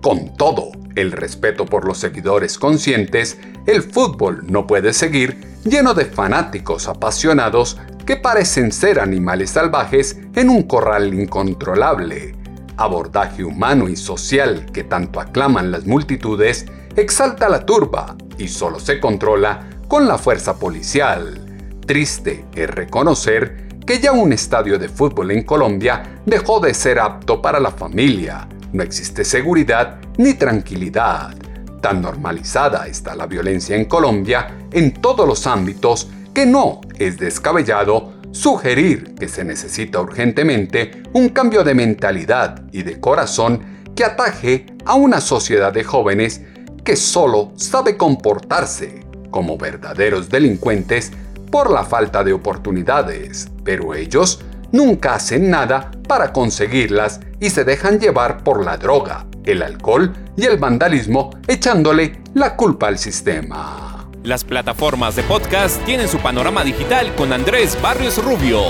Con 0.02 0.36
todo 0.36 0.75
el 0.96 1.12
respeto 1.12 1.66
por 1.66 1.86
los 1.86 1.98
seguidores 1.98 2.58
conscientes, 2.58 3.38
el 3.66 3.82
fútbol 3.82 4.44
no 4.48 4.66
puede 4.66 4.92
seguir 4.92 5.38
lleno 5.64 5.94
de 5.94 6.06
fanáticos 6.06 6.88
apasionados 6.88 7.78
que 8.04 8.16
parecen 8.16 8.72
ser 8.72 9.00
animales 9.00 9.50
salvajes 9.50 10.18
en 10.34 10.48
un 10.48 10.62
corral 10.62 11.12
incontrolable. 11.14 12.34
Abordaje 12.76 13.44
humano 13.44 13.88
y 13.88 13.96
social 13.96 14.66
que 14.72 14.84
tanto 14.84 15.20
aclaman 15.20 15.70
las 15.70 15.86
multitudes 15.86 16.66
exalta 16.96 17.48
la 17.48 17.64
turba 17.64 18.16
y 18.38 18.48
solo 18.48 18.80
se 18.80 19.00
controla 19.00 19.68
con 19.88 20.06
la 20.06 20.18
fuerza 20.18 20.58
policial. 20.58 21.42
Triste 21.86 22.44
es 22.54 22.70
reconocer 22.70 23.66
que 23.86 24.00
ya 24.00 24.12
un 24.12 24.32
estadio 24.32 24.78
de 24.78 24.88
fútbol 24.88 25.30
en 25.30 25.44
Colombia 25.44 26.20
dejó 26.26 26.58
de 26.58 26.74
ser 26.74 26.98
apto 26.98 27.40
para 27.40 27.60
la 27.60 27.70
familia, 27.70 28.48
no 28.72 28.82
existe 28.82 29.24
seguridad 29.24 29.98
ni 30.18 30.34
tranquilidad. 30.34 31.34
Tan 31.80 32.02
normalizada 32.02 32.86
está 32.86 33.14
la 33.14 33.26
violencia 33.26 33.76
en 33.76 33.84
Colombia 33.84 34.68
en 34.72 34.94
todos 34.94 35.26
los 35.26 35.46
ámbitos 35.46 36.08
que 36.34 36.46
no 36.46 36.80
es 36.98 37.18
descabellado 37.18 38.14
sugerir 38.32 39.14
que 39.14 39.28
se 39.28 39.44
necesita 39.44 40.00
urgentemente 40.00 41.02
un 41.14 41.30
cambio 41.30 41.64
de 41.64 41.74
mentalidad 41.74 42.62
y 42.72 42.82
de 42.82 43.00
corazón 43.00 43.60
que 43.94 44.04
ataje 44.04 44.66
a 44.84 44.94
una 44.94 45.20
sociedad 45.20 45.72
de 45.72 45.84
jóvenes 45.84 46.42
que 46.84 46.96
solo 46.96 47.52
sabe 47.56 47.96
comportarse 47.96 49.00
como 49.30 49.56
verdaderos 49.56 50.28
delincuentes 50.28 51.12
por 51.50 51.70
la 51.70 51.84
falta 51.84 52.22
de 52.22 52.32
oportunidades, 52.32 53.48
pero 53.64 53.94
ellos 53.94 54.40
nunca 54.72 55.14
hacen 55.14 55.50
nada 55.50 55.90
para 56.06 56.32
conseguirlas 56.32 57.20
y 57.40 57.50
se 57.50 57.64
dejan 57.64 57.98
llevar 57.98 58.42
por 58.42 58.64
la 58.64 58.76
droga, 58.76 59.26
el 59.44 59.62
alcohol 59.62 60.12
y 60.36 60.44
el 60.44 60.58
vandalismo 60.58 61.30
echándole 61.46 62.20
la 62.34 62.56
culpa 62.56 62.88
al 62.88 62.98
sistema. 62.98 64.08
Las 64.22 64.44
plataformas 64.44 65.14
de 65.16 65.22
podcast 65.22 65.82
tienen 65.84 66.08
su 66.08 66.18
panorama 66.18 66.64
digital 66.64 67.14
con 67.14 67.32
Andrés 67.32 67.78
Barrios 67.80 68.22
Rubio. 68.24 68.60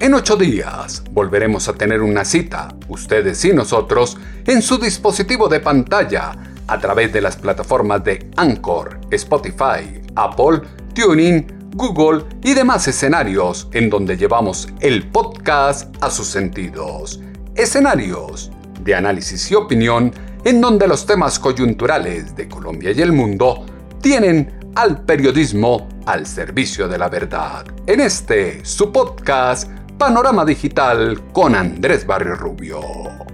En 0.00 0.12
ocho 0.12 0.36
días 0.36 1.02
volveremos 1.10 1.68
a 1.68 1.74
tener 1.74 2.02
una 2.02 2.24
cita, 2.24 2.74
ustedes 2.88 3.44
y 3.44 3.52
nosotros, 3.52 4.16
en 4.46 4.60
su 4.60 4.78
dispositivo 4.78 5.48
de 5.48 5.60
pantalla 5.60 6.32
a 6.66 6.78
través 6.78 7.12
de 7.12 7.20
las 7.20 7.36
plataformas 7.36 8.02
de 8.04 8.30
Anchor, 8.36 9.00
Spotify, 9.10 10.02
Apple, 10.16 10.62
TuneIn, 10.94 11.53
Google 11.74 12.24
y 12.44 12.54
demás 12.54 12.86
escenarios 12.86 13.68
en 13.72 13.90
donde 13.90 14.16
llevamos 14.16 14.68
el 14.78 15.08
podcast 15.10 15.92
a 16.00 16.08
sus 16.08 16.28
sentidos. 16.28 17.20
Escenarios 17.56 18.52
de 18.80 18.94
análisis 18.94 19.50
y 19.50 19.56
opinión 19.56 20.12
en 20.44 20.60
donde 20.60 20.86
los 20.86 21.04
temas 21.04 21.40
coyunturales 21.40 22.36
de 22.36 22.48
Colombia 22.48 22.92
y 22.92 23.02
el 23.02 23.10
mundo 23.10 23.66
tienen 24.00 24.72
al 24.76 25.02
periodismo 25.02 25.88
al 26.06 26.26
servicio 26.26 26.86
de 26.86 26.96
la 26.96 27.08
verdad. 27.08 27.66
En 27.88 27.98
este, 27.98 28.64
su 28.64 28.92
podcast, 28.92 29.68
Panorama 29.98 30.44
Digital 30.44 31.32
con 31.32 31.56
Andrés 31.56 32.06
Barrio 32.06 32.36
Rubio. 32.36 33.33